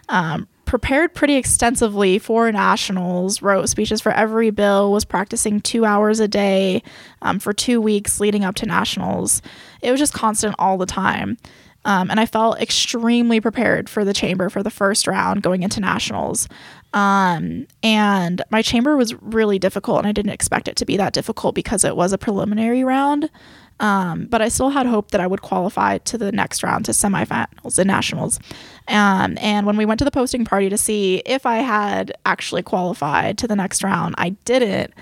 Um, 0.09 0.49
prepared 0.67 1.15
pretty 1.15 1.37
extensively 1.37 2.19
for 2.19 2.53
nationals, 2.53 3.41
wrote 3.41 3.69
speeches 3.69 4.01
for 4.01 4.13
every 4.13 4.51
bill, 4.51 4.93
was 4.93 5.05
practicing 5.05 5.61
two 5.61 5.85
hours 5.85 6.21
a 6.21 6.29
day 6.29 6.83
um, 7.23 7.39
for 7.39 7.53
two 7.53 7.81
weeks 7.81 8.21
leading 8.21 8.45
up 8.45 8.57
to 8.57 8.67
nationals. 8.67 9.41
It 9.81 9.91
was 9.91 10.01
just 10.01 10.13
constant 10.13 10.55
all 10.59 10.77
the 10.77 10.87
time. 10.87 11.39
Um, 11.87 12.11
and 12.11 12.19
I 12.19 12.27
felt 12.27 12.61
extremely 12.61 13.41
prepared 13.41 13.89
for 13.89 14.05
the 14.05 14.13
chamber 14.13 14.51
for 14.51 14.65
the 14.65 14.71
first 14.71 15.07
round 15.07 15.43
going 15.43 15.63
into 15.63 15.81
nationals. 15.81 16.49
Um, 16.93 17.69
and 17.85 18.43
my 18.51 18.61
chamber 18.61 18.97
was 18.97 19.15
really 19.23 19.61
difficult, 19.61 19.99
and 19.99 20.07
I 20.09 20.13
didn't 20.13 20.33
expect 20.33 20.67
it 20.67 20.75
to 20.77 20.85
be 20.85 20.97
that 20.97 21.13
difficult 21.13 21.55
because 21.55 21.85
it 21.85 21.97
was 21.97 22.13
a 22.13 22.19
preliminary 22.19 22.83
round. 22.83 23.31
Um, 23.79 24.27
but 24.27 24.41
I 24.41 24.49
still 24.49 24.71
had 24.71 24.87
hope 24.87 25.11
that 25.11 25.21
I 25.21 25.27
would 25.27 25.43
qualify 25.43 25.99
to 25.99 26.17
the 26.17 26.33
next 26.33 26.63
round 26.63 26.87
to 26.87 26.93
semifinals 26.93 27.79
and 27.79 27.87
nationals. 27.87 28.39
Um, 28.89 29.37
and 29.41 29.67
when 29.67 29.77
we 29.77 29.85
went 29.85 29.99
to 29.99 30.05
the 30.05 30.11
posting 30.11 30.45
party 30.45 30.69
to 30.71 30.79
see 30.79 31.23
if 31.27 31.45
I 31.45 31.57
had 31.57 32.13
actually 32.25 32.63
qualified 32.63 33.37
to 33.39 33.49
the 33.49 33.57
next 33.57 33.83
round, 33.83 34.15
I 34.17 34.31
didn't. 34.45 34.95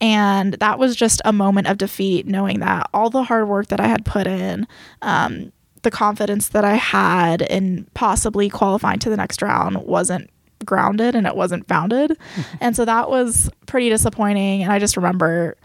And 0.00 0.54
that 0.54 0.78
was 0.78 0.96
just 0.96 1.20
a 1.24 1.32
moment 1.32 1.66
of 1.66 1.78
defeat, 1.78 2.26
knowing 2.26 2.60
that 2.60 2.88
all 2.94 3.10
the 3.10 3.22
hard 3.22 3.48
work 3.48 3.68
that 3.68 3.80
I 3.80 3.86
had 3.86 4.04
put 4.04 4.26
in, 4.26 4.66
um, 5.02 5.52
the 5.82 5.90
confidence 5.90 6.48
that 6.48 6.64
I 6.64 6.74
had 6.74 7.42
in 7.42 7.86
possibly 7.94 8.48
qualifying 8.48 8.98
to 9.00 9.10
the 9.10 9.16
next 9.16 9.42
round 9.42 9.78
wasn't 9.78 10.30
grounded 10.64 11.14
and 11.14 11.26
it 11.26 11.36
wasn't 11.36 11.66
founded. 11.68 12.18
and 12.60 12.76
so 12.76 12.84
that 12.84 13.10
was 13.10 13.50
pretty 13.66 13.88
disappointing. 13.88 14.62
And 14.62 14.72
I 14.72 14.78
just 14.78 14.96
remember 14.96 15.56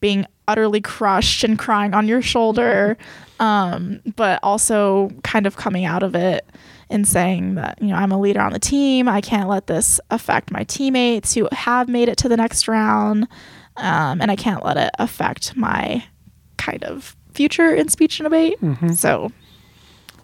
being 0.00 0.26
utterly 0.48 0.80
crushed 0.80 1.44
and 1.44 1.58
crying 1.58 1.94
on 1.94 2.06
your 2.08 2.22
shoulder, 2.22 2.96
um, 3.40 4.00
but 4.16 4.40
also 4.42 5.10
kind 5.22 5.46
of 5.46 5.56
coming 5.56 5.84
out 5.84 6.02
of 6.02 6.14
it 6.14 6.46
and 6.90 7.08
saying 7.08 7.54
that, 7.54 7.80
you 7.80 7.88
know, 7.88 7.96
I'm 7.96 8.12
a 8.12 8.20
leader 8.20 8.40
on 8.40 8.52
the 8.52 8.58
team. 8.58 9.08
I 9.08 9.20
can't 9.20 9.48
let 9.48 9.66
this 9.66 10.00
affect 10.10 10.50
my 10.50 10.64
teammates 10.64 11.34
who 11.34 11.48
have 11.52 11.88
made 11.88 12.08
it 12.08 12.16
to 12.18 12.28
the 12.28 12.36
next 12.36 12.68
round. 12.68 13.26
Um, 13.76 14.20
and 14.20 14.30
I 14.30 14.36
can't 14.36 14.64
let 14.64 14.76
it 14.76 14.90
affect 14.98 15.56
my 15.56 16.04
kind 16.58 16.84
of 16.84 17.16
future 17.32 17.74
in 17.74 17.88
speech 17.88 18.20
and 18.20 18.26
debate. 18.26 18.58
So 18.96 19.32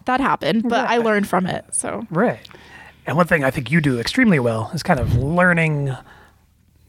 that 0.05 0.21
happened, 0.21 0.69
but 0.69 0.87
I 0.89 0.97
learned 0.97 1.27
from 1.27 1.45
it. 1.45 1.65
So 1.73 2.05
Right. 2.09 2.39
And 3.05 3.17
one 3.17 3.27
thing 3.27 3.43
I 3.43 3.51
think 3.51 3.71
you 3.71 3.81
do 3.81 3.99
extremely 3.99 4.39
well 4.39 4.71
is 4.73 4.83
kind 4.83 4.99
of 4.99 5.15
learning, 5.17 5.95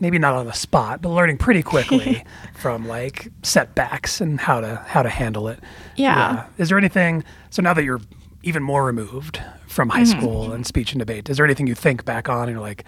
maybe 0.02 0.18
not 0.18 0.34
on 0.34 0.44
the 0.44 0.52
spot, 0.52 1.00
but 1.00 1.08
learning 1.10 1.38
pretty 1.38 1.62
quickly 1.62 2.22
from 2.54 2.86
like 2.86 3.28
setbacks 3.42 4.20
and 4.20 4.38
how 4.38 4.60
to 4.60 4.76
how 4.86 5.02
to 5.02 5.08
handle 5.08 5.48
it. 5.48 5.60
Yeah. 5.96 6.44
Is 6.58 6.68
there 6.68 6.76
anything? 6.76 7.24
So 7.48 7.62
now 7.62 7.72
that 7.72 7.84
you're 7.84 8.00
even 8.42 8.62
more 8.62 8.84
removed 8.84 9.40
from 9.68 9.88
high 9.88 10.02
Mm-hmm. 10.02 10.18
school 10.20 10.52
and 10.52 10.66
speech 10.66 10.92
and 10.92 10.98
debate, 10.98 11.30
is 11.30 11.36
there 11.38 11.46
anything 11.46 11.66
you 11.68 11.74
think 11.76 12.04
back 12.04 12.28
on 12.28 12.42
and 12.48 12.50
you're 12.50 12.60
like, 12.60 12.84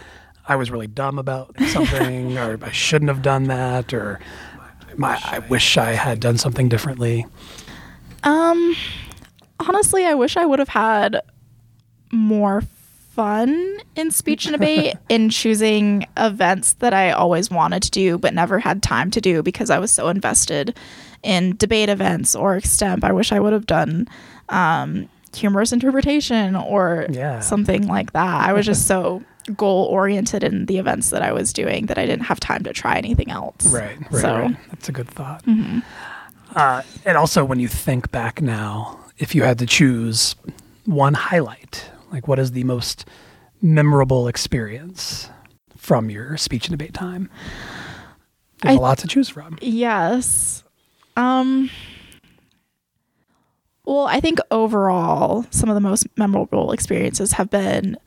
I 0.49 0.57
was 0.57 0.71
really 0.71 0.89
dumb 0.89 1.19
about 1.19 1.55
something, 1.69 2.37
or 2.37 2.59
I 2.61 2.71
shouldn't 2.73 3.09
have 3.09 3.23
done 3.23 3.45
that, 3.45 3.95
or 3.95 4.19
my, 4.97 5.19
I 5.25 5.39
wish 5.39 5.79
I 5.79 5.93
had 5.93 6.21
done 6.21 6.37
something 6.37 6.69
differently. 6.69 7.25
Um, 8.25 8.77
honestly, 9.61 10.05
I 10.05 10.15
wish 10.15 10.37
I 10.37 10.45
would 10.45 10.59
have 10.59 10.69
had 10.69 11.21
more 12.13 12.63
fun 13.15 13.79
in 13.97 14.11
speech 14.11 14.47
and 14.47 14.53
debate 14.55 14.97
in 15.09 15.31
choosing 15.31 16.07
events 16.17 16.75
that 16.75 16.93
I 16.93 17.11
always 17.13 17.51
wanted 17.51 17.83
to 17.85 17.91
do 17.91 18.19
but 18.19 18.35
never 18.35 18.59
had 18.59 18.83
time 18.83 19.11
to 19.13 19.21
do 19.21 19.43
because 19.43 19.71
I 19.71 19.79
was 19.79 19.91
so 19.91 20.09
invested 20.09 20.77
in 21.23 21.57
debate 21.57 21.89
events 21.89 22.35
or 22.35 22.57
extemp. 22.59 23.05
I 23.05 23.13
wish 23.13 23.31
I 23.33 23.39
would 23.41 23.53
have 23.53 23.67
done 23.67 24.09
um, 24.49 25.09
humorous 25.35 25.73
interpretation 25.73 26.57
or 26.57 27.07
Yeah. 27.09 27.41
something 27.41 27.87
like 27.87 28.13
that. 28.13 28.49
I 28.49 28.53
was 28.53 28.67
just 28.67 28.87
so 28.93 29.23
goal 29.57 29.85
oriented 29.87 30.43
in 30.43 30.67
the 30.67 30.79
events 30.79 31.11
that 31.11 31.23
I 31.23 31.31
was 31.33 31.53
doing 31.53 31.87
that 31.87 31.99
I 31.99 32.07
didn't 32.07 32.25
have 32.25 32.41
time 32.41 32.65
to 32.65 32.73
try 32.73 32.97
anything 32.97 33.31
else. 33.31 33.67
Right, 33.67 33.97
right, 34.11 34.21
So- 34.21 34.39
right. 34.39 34.57
That's 34.71 34.89
a 34.89 34.93
good 34.93 35.09
thought. 35.09 35.45
Uh, 36.55 36.83
and 37.05 37.17
also, 37.19 37.45
when 37.45 37.59
you 37.61 37.69
think 37.69 38.11
back 38.11 38.41
now, 38.41 38.99
if 39.19 39.35
you 39.35 39.43
had 39.43 39.59
to 39.61 39.67
choose 39.67 40.35
one 40.85 41.15
highlight, 41.15 41.91
like 42.15 42.29
what 42.29 42.39
is 42.39 42.53
the 42.53 42.65
most 42.65 43.07
memorable 43.61 44.29
experience 44.29 45.29
from 45.77 46.09
your 46.11 46.37
speech 46.37 46.69
and 46.69 46.79
debate 46.79 46.95
time? 46.95 47.29
There's 48.63 48.77
a 48.77 48.79
I- 48.79 48.83
lot 48.83 48.99
to 48.99 49.07
choose 49.09 49.29
from. 49.29 49.59
Yes. 49.61 50.65
Um 51.17 51.71
well, 53.85 54.07
I 54.07 54.21
think 54.21 54.39
overall 54.51 55.45
some 55.51 55.69
of 55.69 55.75
the 55.75 55.81
most 55.81 56.07
memorable 56.17 56.73
experiences 56.73 57.33
have 57.33 57.51
been 57.51 57.99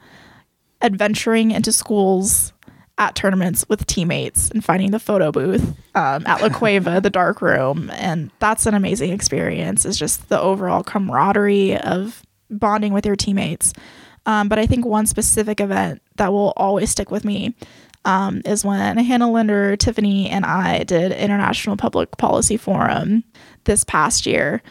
adventuring 0.82 1.52
into 1.52 1.72
schools 1.72 2.54
at 2.98 3.14
tournaments 3.14 3.64
with 3.70 3.86
teammates 3.86 4.50
and 4.50 4.66
finding 4.66 4.90
the 4.90 5.00
photo 5.00 5.32
booth 5.32 5.62
um, 5.94 6.26
at 6.26 6.42
La 6.42 6.50
Cueva, 6.50 7.00
the 7.00 7.12
dark 7.12 7.44
room. 7.44 7.92
And 7.92 8.32
that's 8.40 8.66
an 8.66 8.74
amazing 8.74 9.12
experience. 9.12 9.86
It's 9.86 9.98
just 10.00 10.30
the 10.30 10.40
overall 10.40 10.82
camaraderie 10.82 11.78
of 11.78 12.24
bonding 12.50 12.94
with 12.94 13.06
your 13.06 13.16
teammates. 13.16 13.74
Um, 14.26 14.50
but 14.50 14.60
I 14.60 14.66
think 14.66 14.86
one 14.86 15.06
specific 15.06 15.62
event 15.62 16.02
that 16.18 16.34
will 16.34 16.54
always 16.58 16.90
stick 16.90 17.12
with 17.12 17.24
me 17.24 17.56
um, 18.04 18.42
is 18.46 18.66
when 18.66 18.98
Hannah 18.98 19.32
Linder, 19.32 19.76
Tiffany, 19.76 20.30
and 20.30 20.46
I 20.46 20.84
did 20.84 21.12
International 21.12 21.78
Public 21.78 22.18
Policy 22.18 22.58
Forum 22.58 23.24
this 23.64 23.84
past 23.84 24.26
year. 24.26 24.62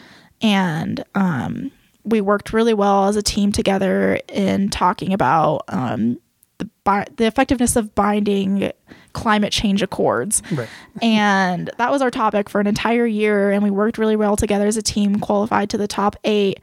And 0.41 1.03
um, 1.15 1.71
we 2.03 2.21
worked 2.21 2.53
really 2.53 2.73
well 2.73 3.05
as 3.05 3.15
a 3.15 3.23
team 3.23 3.51
together 3.51 4.19
in 4.27 4.69
talking 4.69 5.13
about 5.13 5.63
um, 5.67 6.19
the, 6.57 6.69
bi- 6.83 7.07
the 7.17 7.25
effectiveness 7.25 7.75
of 7.75 7.93
binding 7.95 8.71
climate 9.13 9.51
change 9.51 9.81
accords. 9.81 10.41
Right. 10.51 10.69
And 11.01 11.71
that 11.77 11.91
was 11.91 12.01
our 12.01 12.11
topic 12.11 12.49
for 12.49 12.61
an 12.61 12.67
entire 12.67 13.05
year. 13.05 13.51
And 13.51 13.63
we 13.63 13.71
worked 13.71 13.97
really 13.97 14.15
well 14.15 14.35
together 14.35 14.67
as 14.67 14.77
a 14.77 14.81
team, 14.81 15.19
qualified 15.19 15.69
to 15.71 15.77
the 15.77 15.87
top 15.87 16.15
eight. 16.23 16.59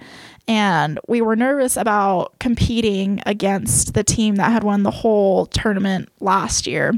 And 0.46 0.98
we 1.08 1.22
were 1.22 1.36
nervous 1.36 1.76
about 1.76 2.38
competing 2.38 3.22
against 3.24 3.94
the 3.94 4.04
team 4.04 4.36
that 4.36 4.52
had 4.52 4.62
won 4.62 4.82
the 4.82 4.90
whole 4.90 5.46
tournament 5.46 6.10
last 6.20 6.66
year. 6.66 6.92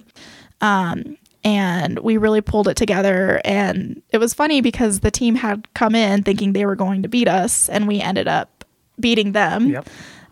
Um, 0.60 1.16
and 1.44 2.00
we 2.00 2.16
really 2.16 2.40
pulled 2.40 2.66
it 2.66 2.76
together. 2.76 3.40
And 3.44 4.02
it 4.10 4.18
was 4.18 4.34
funny 4.34 4.60
because 4.60 5.00
the 5.00 5.12
team 5.12 5.36
had 5.36 5.72
come 5.74 5.94
in 5.94 6.24
thinking 6.24 6.52
they 6.52 6.66
were 6.66 6.74
going 6.74 7.02
to 7.02 7.08
beat 7.08 7.28
us, 7.28 7.68
and 7.68 7.86
we 7.86 8.00
ended 8.00 8.26
up 8.26 8.64
beating 8.98 9.30
them. 9.32 9.68
Yep. 9.68 9.88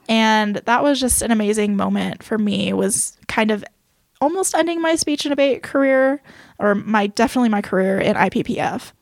And 0.08 0.56
that 0.56 0.82
was 0.82 0.98
just 0.98 1.22
an 1.22 1.30
amazing 1.30 1.76
moment 1.76 2.22
for 2.22 2.36
me. 2.36 2.68
It 2.68 2.76
was 2.76 3.16
kind 3.28 3.50
of 3.50 3.64
almost 4.20 4.54
ending 4.54 4.80
my 4.82 4.96
speech 4.96 5.24
and 5.24 5.30
debate 5.30 5.62
career, 5.62 6.20
or 6.58 6.74
my 6.74 7.06
definitely 7.06 7.48
my 7.48 7.62
career 7.62 8.00
in 8.00 8.16
IPPF. 8.16 8.92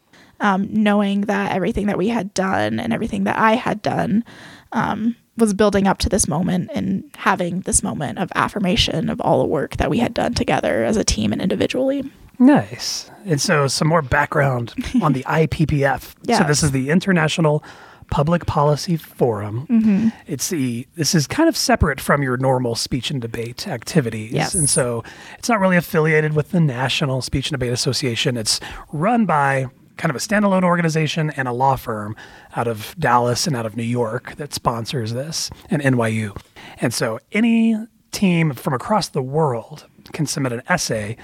Um, 0.43 0.67
knowing 0.71 1.23
that 1.23 1.53
everything 1.53 1.87
that 1.87 1.97
we 1.97 2.09
had 2.09 2.35
done 2.35 2.81
and 2.81 2.93
everything 2.93 3.25
that 3.25 3.39
I 3.39 3.53
had 3.55 3.81
done 3.81 4.25
um, 4.73 5.15
was 5.37 5.55
building 5.55 5.87
up 5.87 5.99
to 5.99 6.09
this 6.09 6.27
moment 6.27 6.69
and 6.75 7.05
having 7.17 7.61
this 7.61 7.83
moment 7.83 8.19
of 8.19 8.31
affirmation 8.35 9.09
of 9.09 9.21
all 9.21 9.39
the 9.41 9.47
work 9.47 9.77
that 9.77 9.89
we 9.89 9.99
had 9.99 10.13
done 10.13 10.35
together 10.35 10.85
as 10.85 10.97
a 10.97 11.05
team 11.05 11.33
and 11.33 11.41
individually. 11.41 12.03
Nice. 12.41 13.09
And 13.25 13.41
so, 13.41 13.69
some 13.69 13.87
more 13.87 14.03
background 14.03 14.75
on 15.01 15.13
the 15.13 15.23
IPPF. 15.29 16.17
So, 16.37 16.45
this 16.45 16.63
is 16.65 16.73
the 16.73 16.91
International 16.91 17.63
Public 18.11 18.45
Policy 18.47 18.97
Forum. 18.97 19.67
Mm-hmm. 19.71 20.09
It's 20.27 20.49
the 20.49 20.89
this 20.97 21.15
is 21.15 21.27
kind 21.29 21.49
of 21.49 21.57
separate 21.57 22.01
from 22.01 22.23
your 22.23 22.37
normal 22.37 22.75
speech 22.75 23.11
and 23.13 23.23
debate 23.23 23.69
activities, 23.69 24.33
Yes. 24.33 24.55
and 24.55 24.69
so 24.69 25.05
it's 25.39 25.49
not 25.49 25.61
really 25.61 25.77
affiliated 25.77 26.35
with 26.35 26.51
the 26.51 26.61
National 26.61 27.23
Speech 27.23 27.49
and 27.51 27.55
Debate 27.61 27.73
Association. 27.73 28.37
It's 28.37 28.61
run 28.93 29.25
by 29.25 29.69
kind 30.03 30.11
of 30.11 30.17
a 30.17 30.19
standalone 30.19 30.65
organization 30.65 31.31
and 31.37 31.47
a 31.47 31.53
law 31.53 31.77
firm 31.77 32.17
out 32.57 32.67
of 32.67 32.93
Dallas 32.99 33.47
and 33.47 33.55
out 33.55 33.65
of 33.65 33.77
New 33.77 33.85
York 33.85 34.35
that 34.35 34.53
sponsors 34.53 35.13
this, 35.13 35.49
and 35.71 35.81
NYU. 35.81 36.37
And 36.81 36.93
so, 36.93 37.21
any 37.31 37.77
team 38.11 38.53
from 38.53 38.75
across 38.75 39.09
the 39.09 39.23
world 39.23 39.87
can 40.13 40.27
submit 40.27 40.53
an 40.53 40.63
essay 40.69 41.17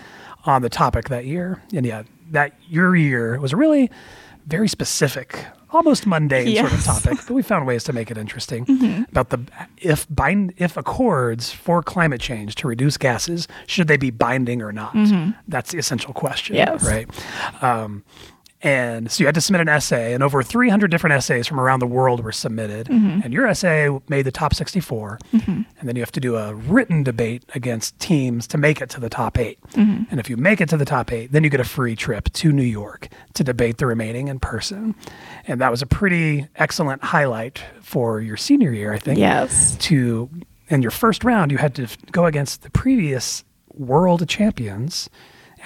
on 0.46 0.62
the 0.62 0.68
topic 0.70 1.08
that 1.08 1.24
year. 1.26 1.60
And 1.74 1.84
yeah, 1.84 2.04
that 2.30 2.52
your 2.68 2.94
year 2.94 3.40
was 3.40 3.52
really 3.52 3.90
very 4.46 4.68
specific, 4.68 5.44
almost 5.72 6.06
mundane 6.06 6.54
sort 6.56 6.72
of 6.72 6.84
topic, 6.84 7.18
but 7.26 7.34
we 7.34 7.42
found 7.42 7.66
ways 7.66 7.82
to 7.84 7.92
make 7.92 8.10
it 8.12 8.16
interesting 8.16 9.04
about 9.10 9.30
the 9.30 9.40
if 9.78 10.06
bind 10.08 10.54
if 10.56 10.76
accords 10.76 11.50
for 11.52 11.82
climate 11.82 12.20
change 12.20 12.54
to 12.54 12.68
reduce 12.68 12.96
gases 12.96 13.48
should 13.66 13.88
they 13.88 13.96
be 13.98 14.10
binding 14.10 14.62
or 14.62 14.72
not? 14.72 14.94
That's 15.48 15.72
the 15.72 15.78
essential 15.78 16.14
question, 16.14 16.54
Yes. 16.56 16.82
right? 16.84 17.08
Um, 17.62 18.04
and 18.60 19.10
so 19.10 19.22
you 19.22 19.26
had 19.26 19.34
to 19.36 19.40
submit 19.40 19.60
an 19.60 19.68
essay, 19.68 20.12
and 20.12 20.22
over 20.22 20.42
300 20.42 20.90
different 20.90 21.14
essays 21.14 21.46
from 21.46 21.60
around 21.60 21.78
the 21.78 21.86
world 21.86 22.24
were 22.24 22.32
submitted. 22.32 22.88
Mm-hmm. 22.88 23.20
And 23.22 23.32
your 23.32 23.46
essay 23.46 23.88
made 24.08 24.22
the 24.22 24.32
top 24.32 24.52
64. 24.52 25.18
Mm-hmm. 25.32 25.62
And 25.78 25.88
then 25.88 25.94
you 25.94 26.02
have 26.02 26.12
to 26.12 26.20
do 26.20 26.36
a 26.36 26.54
written 26.54 27.04
debate 27.04 27.44
against 27.54 27.98
teams 28.00 28.48
to 28.48 28.58
make 28.58 28.80
it 28.80 28.90
to 28.90 29.00
the 29.00 29.08
top 29.08 29.38
8 29.38 29.60
mm-hmm. 29.72 30.04
And 30.10 30.18
if 30.18 30.28
you 30.28 30.36
make 30.36 30.60
it 30.60 30.68
to 30.70 30.76
the 30.76 30.84
top 30.84 31.12
eight, 31.12 31.32
then 31.32 31.44
you 31.44 31.50
get 31.50 31.60
a 31.60 31.64
free 31.64 31.94
trip 31.94 32.32
to 32.32 32.52
New 32.52 32.62
York 32.62 33.08
to 33.34 33.44
debate 33.44 33.78
the 33.78 33.86
remaining 33.86 34.28
in 34.28 34.40
person. 34.40 34.94
And 35.46 35.60
that 35.60 35.70
was 35.70 35.82
a 35.82 35.86
pretty 35.86 36.48
excellent 36.56 37.04
highlight 37.04 37.62
for 37.82 38.20
your 38.20 38.36
senior 38.36 38.72
year, 38.72 38.92
I 38.92 38.98
think 38.98 39.18
Yes. 39.18 39.76
to 39.76 40.30
in 40.68 40.82
your 40.82 40.90
first 40.90 41.24
round 41.24 41.50
you 41.50 41.58
had 41.58 41.74
to 41.74 41.86
go 42.12 42.26
against 42.26 42.62
the 42.62 42.70
previous 42.70 43.44
world 43.72 44.28
champions 44.28 45.08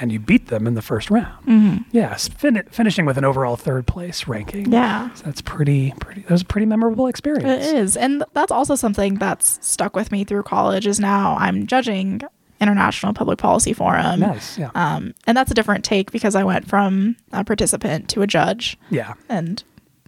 and 0.01 0.11
you 0.13 0.19
beat 0.19 0.49
them 0.49 0.67
in 0.67 0.75
the 0.75 0.83
first 0.83 1.11
round 1.11 1.33
Mm-hmm. 1.47 1.79
yes 1.93 2.29
fin- 2.29 2.63
finishing 2.71 3.05
with 3.07 3.19
an 3.19 3.25
overall 3.25 3.57
third 3.57 3.87
place 3.87 4.27
ranking 4.27 4.71
Yeah. 4.73 5.13
so 5.15 5.25
that's 5.25 5.41
pretty 5.43 5.93
pretty 6.01 6.23
that 6.23 6.31
was 6.31 6.43
a 6.43 6.47
pretty 6.47 6.67
memorable 6.67 7.07
experience 7.07 7.67
It 7.67 7.75
is. 7.75 7.97
And 7.97 8.25
that's 8.33 8.53
also 8.53 8.75
something 8.75 9.17
that's 9.17 9.59
stuck 9.67 9.95
with 9.97 10.11
me 10.13 10.25
through 10.25 10.43
college 10.45 10.87
is 10.87 10.99
now 11.01 11.37
I'm 11.39 11.67
judging 11.67 12.23
International 12.61 13.13
Public 13.13 13.39
Policy 13.39 13.73
Forum. 13.73 14.21
nice 14.21 14.57
yeah 14.59 14.71
Um, 14.75 15.15
and 15.27 15.37
that's 15.37 15.51
a 15.51 15.55
different 15.55 15.85
take 15.85 16.13
because 16.13 16.35
I 16.35 16.45
went 16.45 16.69
from 16.69 17.17
a 17.33 17.45
participant 17.45 18.09
to 18.11 18.23
a 18.23 18.27
judge. 18.27 18.79
yeah 18.91 19.15
And 19.29 19.63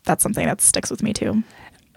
that's 0.05 0.23
something 0.23 0.47
that 0.47 0.61
sticks 0.61 0.91
with 0.91 1.03
me 1.03 1.13
too. 1.13 1.31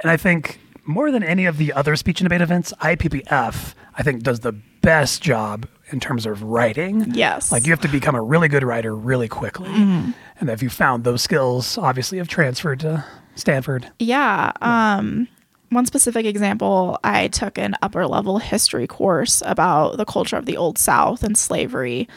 and 0.01 0.11
i 0.11 0.17
think 0.17 0.59
more 0.85 1.11
than 1.11 1.21
any 1.23 1.45
of 1.45 1.57
the 1.57 1.73
other 1.73 1.95
speech 1.97 2.21
and 2.21 2.25
debate 2.29 2.41
events 2.41 2.73
ippf 2.81 3.73
i 3.97 4.03
think 4.03 4.23
does 4.23 4.39
the 4.39 4.53
best 4.81 5.21
job 5.21 5.67
in 5.89 5.99
terms 5.99 6.25
of 6.25 6.43
writing 6.43 7.13
Yes. 7.13 7.51
Like 7.51 7.65
you 7.65 7.71
have 7.71 7.81
to 7.81 7.87
become 7.87 8.15
a 8.15 8.21
really 8.21 8.47
good 8.47 8.63
writer 8.63 8.95
really 8.95 9.27
quickly. 9.27 9.69
Mm-hmm. 9.69 10.11
And 10.39 10.49
if 10.49 10.61
you 10.61 10.69
found 10.69 11.03
those 11.03 11.21
skills, 11.21 11.77
obviously 11.77 12.17
have 12.17 12.27
transferred 12.27 12.79
to 12.81 13.05
Stanford. 13.35 13.91
Yeah. 13.99 14.51
Um, 14.61 15.27
one 15.69 15.85
specific 15.85 16.25
example, 16.25 16.97
I 17.03 17.27
took 17.27 17.57
an 17.57 17.75
upper 17.81 18.07
level 18.07 18.37
history 18.39 18.87
course 18.87 19.43
about 19.45 19.97
the 19.97 20.05
culture 20.05 20.37
of 20.37 20.45
the 20.45 20.57
Old 20.57 20.77
South 20.77 21.23
and 21.23 21.37
slavery. 21.37 22.07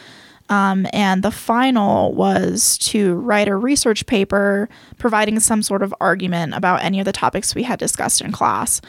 Um, 0.48 0.86
and 0.92 1.22
the 1.22 1.30
final 1.30 2.12
was 2.12 2.76
to 2.78 3.14
write 3.14 3.48
a 3.48 3.54
research 3.54 4.06
paper 4.06 4.68
providing 4.98 5.38
some 5.40 5.62
sort 5.62 5.82
of 5.82 5.94
argument 6.00 6.54
about 6.54 6.82
any 6.82 6.98
of 6.98 7.04
the 7.04 7.12
topics 7.12 7.54
we 7.54 7.62
had 7.62 7.78
discussed 7.78 8.20
in 8.20 8.32
class. 8.32 8.80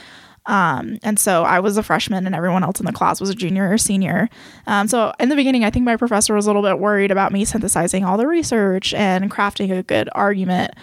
Um, 0.46 0.98
and 1.04 1.20
so 1.20 1.44
I 1.44 1.60
was 1.60 1.78
a 1.78 1.84
freshman, 1.84 2.26
and 2.26 2.36
everyone 2.36 2.64
else 2.64 2.80
in 2.80 2.86
the 2.86 2.92
class 2.92 3.20
was 3.20 3.30
a 3.30 3.36
junior 3.36 3.72
or 3.72 3.78
senior. 3.78 4.30
Um, 4.68 4.88
so 4.88 5.14
in 5.20 5.30
the 5.30 5.36
beginning, 5.36 5.64
I 5.64 5.70
think 5.70 5.86
my 5.86 5.98
professor 5.98 6.34
was 6.34 6.46
a 6.46 6.50
little 6.50 6.64
bit 6.64 6.80
worried 6.80 7.12
about 7.12 7.32
me 7.32 7.46
synthesizing 7.46 8.04
all 8.04 8.18
the 8.18 8.28
research 8.28 8.94
and 8.94 9.30
crafting 9.30 9.78
a 9.78 9.84
good 9.84 10.10
argument. 10.14 10.74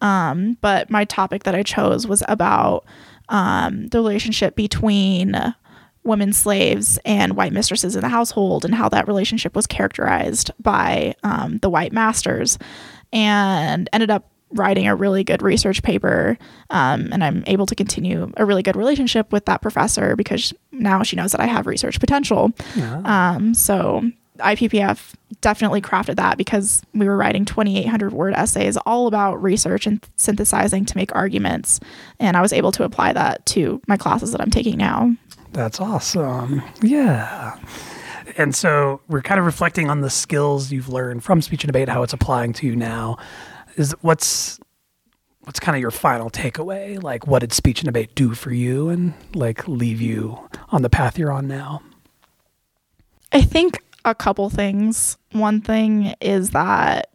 Um, 0.00 0.58
but 0.60 0.90
my 0.90 1.04
topic 1.04 1.44
that 1.44 1.54
I 1.54 1.62
chose 1.62 2.06
was 2.06 2.22
about 2.28 2.84
um, 3.28 3.86
the 3.88 3.98
relationship 3.98 4.56
between 4.56 5.54
women 6.02 6.32
slaves 6.32 6.98
and 7.04 7.34
white 7.34 7.52
mistresses 7.52 7.96
in 7.96 8.02
the 8.02 8.08
household 8.08 8.64
and 8.64 8.74
how 8.74 8.88
that 8.90 9.08
relationship 9.08 9.56
was 9.56 9.66
characterized 9.66 10.50
by 10.60 11.14
um, 11.22 11.58
the 11.58 11.70
white 11.70 11.92
masters 11.92 12.58
and 13.12 13.88
ended 13.92 14.10
up 14.10 14.28
writing 14.54 14.86
a 14.86 14.94
really 14.94 15.24
good 15.24 15.42
research 15.42 15.82
paper 15.82 16.38
um, 16.70 17.12
and 17.12 17.22
i'm 17.22 17.42
able 17.46 17.66
to 17.66 17.74
continue 17.74 18.32
a 18.36 18.44
really 18.44 18.62
good 18.62 18.76
relationship 18.76 19.30
with 19.32 19.44
that 19.46 19.60
professor 19.62 20.16
because 20.16 20.52
now 20.72 21.02
she 21.02 21.16
knows 21.16 21.32
that 21.32 21.40
i 21.40 21.46
have 21.46 21.66
research 21.66 22.00
potential 22.00 22.52
um, 23.04 23.54
so 23.54 24.02
ippf 24.38 25.14
definitely 25.40 25.80
crafted 25.80 26.16
that 26.16 26.38
because 26.38 26.82
we 26.94 27.06
were 27.06 27.16
writing 27.16 27.44
2800 27.44 28.12
word 28.12 28.34
essays 28.34 28.76
all 28.78 29.06
about 29.06 29.40
research 29.42 29.86
and 29.86 30.04
synthesizing 30.16 30.84
to 30.84 30.96
make 30.96 31.14
arguments 31.14 31.78
and 32.18 32.36
i 32.36 32.40
was 32.40 32.52
able 32.52 32.72
to 32.72 32.82
apply 32.84 33.12
that 33.12 33.44
to 33.46 33.80
my 33.86 33.96
classes 33.96 34.32
that 34.32 34.40
i'm 34.40 34.50
taking 34.50 34.76
now 34.78 35.14
That's 35.54 35.80
awesome. 35.80 36.62
Yeah. 36.82 37.56
And 38.36 38.54
so 38.54 39.00
we're 39.08 39.22
kind 39.22 39.38
of 39.38 39.46
reflecting 39.46 39.88
on 39.88 40.00
the 40.00 40.10
skills 40.10 40.72
you've 40.72 40.88
learned 40.88 41.22
from 41.22 41.40
speech 41.40 41.62
and 41.62 41.68
debate, 41.68 41.88
how 41.88 42.02
it's 42.02 42.12
applying 42.12 42.52
to 42.54 42.66
you 42.66 42.74
now. 42.74 43.18
Is 43.76 43.94
what's 44.00 44.58
what's 45.44 45.60
kind 45.60 45.76
of 45.76 45.80
your 45.80 45.90
final 45.90 46.30
takeaway? 46.30 47.02
Like 47.02 47.26
what 47.26 47.40
did 47.40 47.52
speech 47.52 47.80
and 47.80 47.86
debate 47.86 48.14
do 48.14 48.34
for 48.34 48.52
you 48.52 48.88
and 48.88 49.14
like 49.34 49.68
leave 49.68 50.00
you 50.00 50.48
on 50.70 50.82
the 50.82 50.90
path 50.90 51.18
you're 51.18 51.32
on 51.32 51.46
now? 51.46 51.82
I 53.32 53.42
think 53.42 53.82
a 54.04 54.14
couple 54.14 54.48
things. 54.50 55.16
One 55.32 55.60
thing 55.60 56.14
is 56.20 56.50
that 56.50 57.10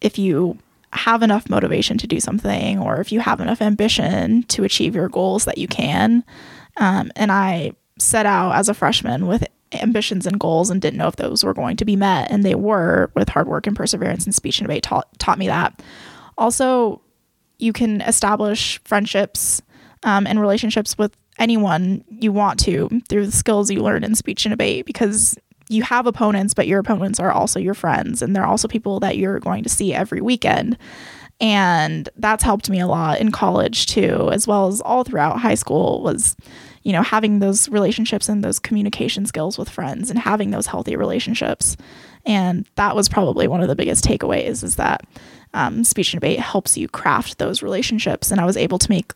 if 0.00 0.18
you 0.18 0.58
have 0.92 1.22
enough 1.22 1.50
motivation 1.50 1.98
to 1.98 2.06
do 2.06 2.20
something, 2.20 2.78
or 2.78 3.00
if 3.00 3.12
you 3.12 3.20
have 3.20 3.40
enough 3.40 3.60
ambition 3.60 4.44
to 4.44 4.64
achieve 4.64 4.94
your 4.94 5.08
goals, 5.08 5.44
that 5.44 5.58
you 5.58 5.68
can. 5.68 6.24
Um, 6.78 7.10
and 7.16 7.30
I 7.32 7.72
set 7.98 8.26
out 8.26 8.54
as 8.54 8.68
a 8.68 8.74
freshman 8.74 9.26
with 9.26 9.46
ambitions 9.72 10.26
and 10.26 10.38
goals 10.38 10.70
and 10.70 10.80
didn't 10.80 10.98
know 10.98 11.08
if 11.08 11.16
those 11.16 11.44
were 11.44 11.54
going 11.54 11.76
to 11.76 11.84
be 11.84 11.96
met, 11.96 12.30
and 12.30 12.44
they 12.44 12.54
were 12.54 13.10
with 13.14 13.28
hard 13.28 13.48
work 13.48 13.66
and 13.66 13.76
perseverance. 13.76 14.24
And 14.24 14.34
speech 14.34 14.58
and 14.58 14.66
debate 14.66 14.82
taught 14.82 15.18
taught 15.18 15.38
me 15.38 15.46
that. 15.46 15.82
Also, 16.38 17.00
you 17.58 17.72
can 17.72 18.00
establish 18.02 18.80
friendships 18.84 19.62
um, 20.02 20.26
and 20.26 20.40
relationships 20.40 20.98
with 20.98 21.16
anyone 21.38 22.04
you 22.08 22.32
want 22.32 22.60
to 22.60 22.88
through 23.08 23.26
the 23.26 23.32
skills 23.32 23.70
you 23.70 23.80
learn 23.80 24.04
in 24.04 24.14
speech 24.14 24.44
and 24.44 24.52
debate 24.52 24.86
because 24.86 25.36
you 25.68 25.82
have 25.82 26.06
opponents, 26.06 26.54
but 26.54 26.66
your 26.66 26.78
opponents 26.78 27.18
are 27.18 27.32
also 27.32 27.58
your 27.58 27.74
friends, 27.74 28.22
and 28.22 28.34
they're 28.34 28.46
also 28.46 28.68
people 28.68 29.00
that 29.00 29.16
you're 29.16 29.40
going 29.40 29.62
to 29.64 29.68
see 29.68 29.92
every 29.92 30.20
weekend. 30.20 30.78
And 31.40 32.08
that's 32.16 32.44
helped 32.44 32.70
me 32.70 32.80
a 32.80 32.86
lot 32.86 33.20
in 33.20 33.30
college 33.30 33.86
too, 33.86 34.30
as 34.32 34.46
well 34.46 34.68
as 34.68 34.80
all 34.80 35.04
throughout 35.04 35.40
high 35.40 35.54
school 35.54 36.02
was, 36.02 36.36
you 36.86 36.92
know, 36.92 37.02
having 37.02 37.40
those 37.40 37.68
relationships 37.68 38.28
and 38.28 38.44
those 38.44 38.60
communication 38.60 39.26
skills 39.26 39.58
with 39.58 39.68
friends 39.68 40.08
and 40.08 40.20
having 40.20 40.52
those 40.52 40.68
healthy 40.68 40.94
relationships. 40.94 41.76
And 42.24 42.64
that 42.76 42.94
was 42.94 43.08
probably 43.08 43.48
one 43.48 43.60
of 43.60 43.66
the 43.66 43.74
biggest 43.74 44.04
takeaways 44.04 44.62
is 44.62 44.76
that 44.76 45.04
um, 45.52 45.82
speech 45.82 46.14
and 46.14 46.20
debate 46.20 46.38
helps 46.38 46.76
you 46.76 46.86
craft 46.86 47.38
those 47.38 47.60
relationships. 47.60 48.30
And 48.30 48.40
I 48.40 48.44
was 48.44 48.56
able 48.56 48.78
to 48.78 48.88
make 48.88 49.12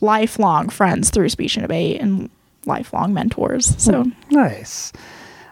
lifelong 0.00 0.68
friends 0.68 1.10
through 1.10 1.30
speech 1.30 1.56
and 1.56 1.64
debate 1.64 2.00
and 2.00 2.30
lifelong 2.64 3.12
mentors. 3.12 3.74
So 3.82 4.04
Nice. 4.30 4.92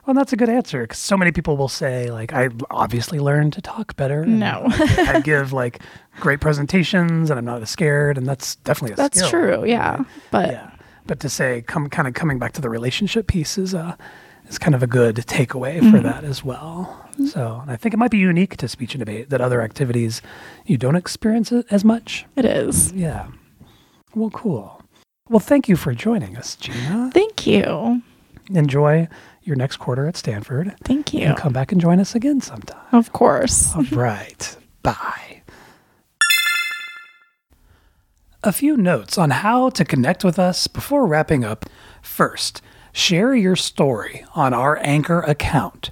Well, 0.07 0.15
that's 0.15 0.33
a 0.33 0.37
good 0.37 0.49
answer 0.49 0.83
because 0.83 0.99
so 0.99 1.17
many 1.17 1.33
people 1.33 1.57
will 1.57 1.69
say, 1.69 2.09
like, 2.13 2.33
I 2.33 2.51
obviously 2.71 3.19
learned 3.19 3.55
to 3.55 3.61
talk 3.61 3.97
better. 3.97 4.25
No. 4.25 4.63
I, 4.69 5.21
give 5.25 5.53
like 5.53 5.81
great 6.21 6.41
presentations 6.41 7.31
and 7.31 7.39
I'm 7.39 7.45
not 7.45 7.63
as 7.63 7.71
scared. 7.71 8.17
And 8.17 8.29
that's 8.29 8.55
definitely 8.57 8.93
a 8.93 8.97
that's 8.97 9.19
skill. 9.19 9.31
true. 9.31 9.65
Yeah. 9.67 10.05
But 10.31 10.53
Yeah. 10.53 10.71
But 11.09 11.19
to 11.21 11.29
say, 11.29 11.63
come 11.63 11.89
kind 11.89 12.07
of 12.07 12.15
coming 12.15 12.39
back 12.39 12.53
to 12.53 12.61
the 12.61 12.71
relationship 12.71 13.27
piece 13.27 13.59
is, 13.59 13.75
uh, 13.75 13.97
is 14.49 14.59
kind 14.59 14.75
of 14.75 14.83
a 14.83 14.87
good 14.87 15.17
takeaway 15.17 15.81
for 15.91 15.99
that 15.99 16.23
as 16.23 16.45
well. 16.45 17.09
So, 17.27 17.59
and 17.63 17.71
I 17.71 17.77
think 17.77 17.95
it 17.95 17.97
might 17.97 18.11
be 18.13 18.19
unique 18.19 18.57
to 18.59 18.69
speech 18.69 18.95
and 18.95 19.01
debate 19.01 19.31
that 19.31 19.41
other 19.41 19.61
activities 19.63 20.23
you 20.67 20.77
don't 20.77 20.95
experience 20.97 21.51
it 21.51 21.67
as 21.71 21.85
much. 21.85 22.27
It 22.37 22.45
is. 22.45 22.93
Yeah. 22.93 23.29
Well, 24.15 24.31
cool. 24.31 24.83
Well, 25.29 25.41
thank 25.41 25.69
you 25.69 25.77
for 25.77 25.93
joining 25.95 26.37
us, 26.37 26.57
Gina. 26.57 27.11
Thank 27.13 27.47
you. 27.47 28.03
Enjoy 28.51 29.09
your 29.43 29.57
next 29.57 29.79
quarter 29.79 30.07
at 30.07 30.17
Stanford. 30.17 30.75
Thank 30.85 31.13
you. 31.13 31.23
And 31.27 31.37
come 31.37 31.53
back 31.53 31.73
and 31.73 31.81
join 31.81 32.01
us 32.01 32.15
again 32.15 32.41
sometime. 32.41 32.85
Of 32.93 33.13
course. 33.13 33.75
All 33.75 33.83
right. 33.93 34.57
Bye. 34.83 35.28
A 38.45 38.53
few 38.53 38.77
notes 38.77 39.19
on 39.19 39.31
how 39.31 39.69
to 39.71 39.85
connect 39.85 40.23
with 40.23 40.39
us 40.39 40.69
before 40.69 41.09
wrapping 41.09 41.45
up. 41.45 41.67
First, 42.01 42.63
share 42.93 43.35
your 43.35 43.57
story 43.57 44.25
on 44.33 44.55
our 44.55 44.79
Anchor 44.81 45.23
account. 45.23 45.91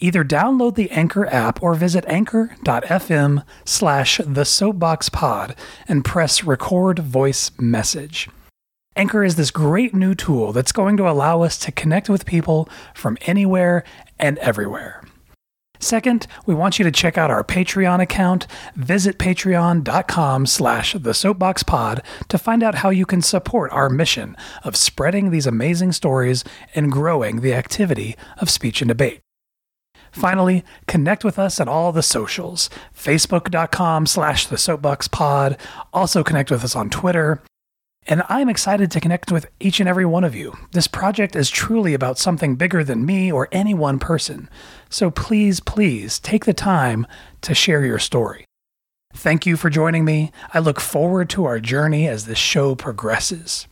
Either 0.00 0.24
download 0.24 0.74
the 0.74 0.90
Anchor 0.90 1.24
app 1.26 1.62
or 1.62 1.76
visit 1.76 2.04
anchor.fm 2.08 3.44
slash 3.64 4.20
the 4.26 4.44
soapbox 4.44 5.08
pod 5.08 5.54
and 5.86 6.04
press 6.04 6.42
record 6.42 6.98
voice 6.98 7.52
message. 7.60 8.28
Anchor 8.96 9.22
is 9.22 9.36
this 9.36 9.52
great 9.52 9.94
new 9.94 10.16
tool 10.16 10.52
that's 10.52 10.72
going 10.72 10.96
to 10.96 11.08
allow 11.08 11.42
us 11.42 11.56
to 11.58 11.70
connect 11.70 12.08
with 12.08 12.26
people 12.26 12.68
from 12.92 13.16
anywhere 13.22 13.84
and 14.18 14.36
everywhere. 14.38 15.00
Second, 15.80 16.26
we 16.46 16.54
want 16.54 16.78
you 16.78 16.84
to 16.84 16.90
check 16.90 17.18
out 17.18 17.30
our 17.30 17.44
Patreon 17.44 18.00
account. 18.00 18.46
Visit 18.74 19.18
patreon.com 19.18 20.46
slash 20.46 20.92
the 20.94 21.10
soapboxpod 21.10 22.00
to 22.28 22.38
find 22.38 22.62
out 22.62 22.76
how 22.76 22.90
you 22.90 23.04
can 23.04 23.20
support 23.20 23.70
our 23.72 23.90
mission 23.90 24.36
of 24.62 24.76
spreading 24.76 25.30
these 25.30 25.46
amazing 25.46 25.92
stories 25.92 26.44
and 26.74 26.92
growing 26.92 27.40
the 27.40 27.54
activity 27.54 28.16
of 28.38 28.48
speech 28.48 28.80
and 28.80 28.88
debate. 28.88 29.20
Finally, 30.10 30.64
connect 30.86 31.24
with 31.24 31.40
us 31.40 31.58
on 31.58 31.68
all 31.68 31.90
the 31.90 32.02
socials, 32.02 32.70
facebook.com 32.96 34.06
slash 34.06 34.46
the 34.46 34.56
soapboxpod. 34.56 35.58
Also 35.92 36.22
connect 36.22 36.52
with 36.52 36.62
us 36.62 36.76
on 36.76 36.88
Twitter, 36.88 37.42
and 38.06 38.22
I'm 38.28 38.48
excited 38.48 38.90
to 38.90 39.00
connect 39.00 39.32
with 39.32 39.46
each 39.60 39.80
and 39.80 39.88
every 39.88 40.04
one 40.04 40.24
of 40.24 40.34
you. 40.34 40.56
This 40.72 40.86
project 40.86 41.34
is 41.34 41.50
truly 41.50 41.94
about 41.94 42.18
something 42.18 42.56
bigger 42.56 42.84
than 42.84 43.06
me 43.06 43.32
or 43.32 43.48
any 43.50 43.74
one 43.74 43.98
person. 43.98 44.48
So 44.90 45.10
please, 45.10 45.60
please 45.60 46.18
take 46.18 46.44
the 46.44 46.54
time 46.54 47.06
to 47.42 47.54
share 47.54 47.84
your 47.84 47.98
story. 47.98 48.44
Thank 49.14 49.46
you 49.46 49.56
for 49.56 49.70
joining 49.70 50.04
me. 50.04 50.32
I 50.52 50.58
look 50.58 50.80
forward 50.80 51.30
to 51.30 51.44
our 51.44 51.60
journey 51.60 52.08
as 52.08 52.26
this 52.26 52.38
show 52.38 52.74
progresses. 52.74 53.66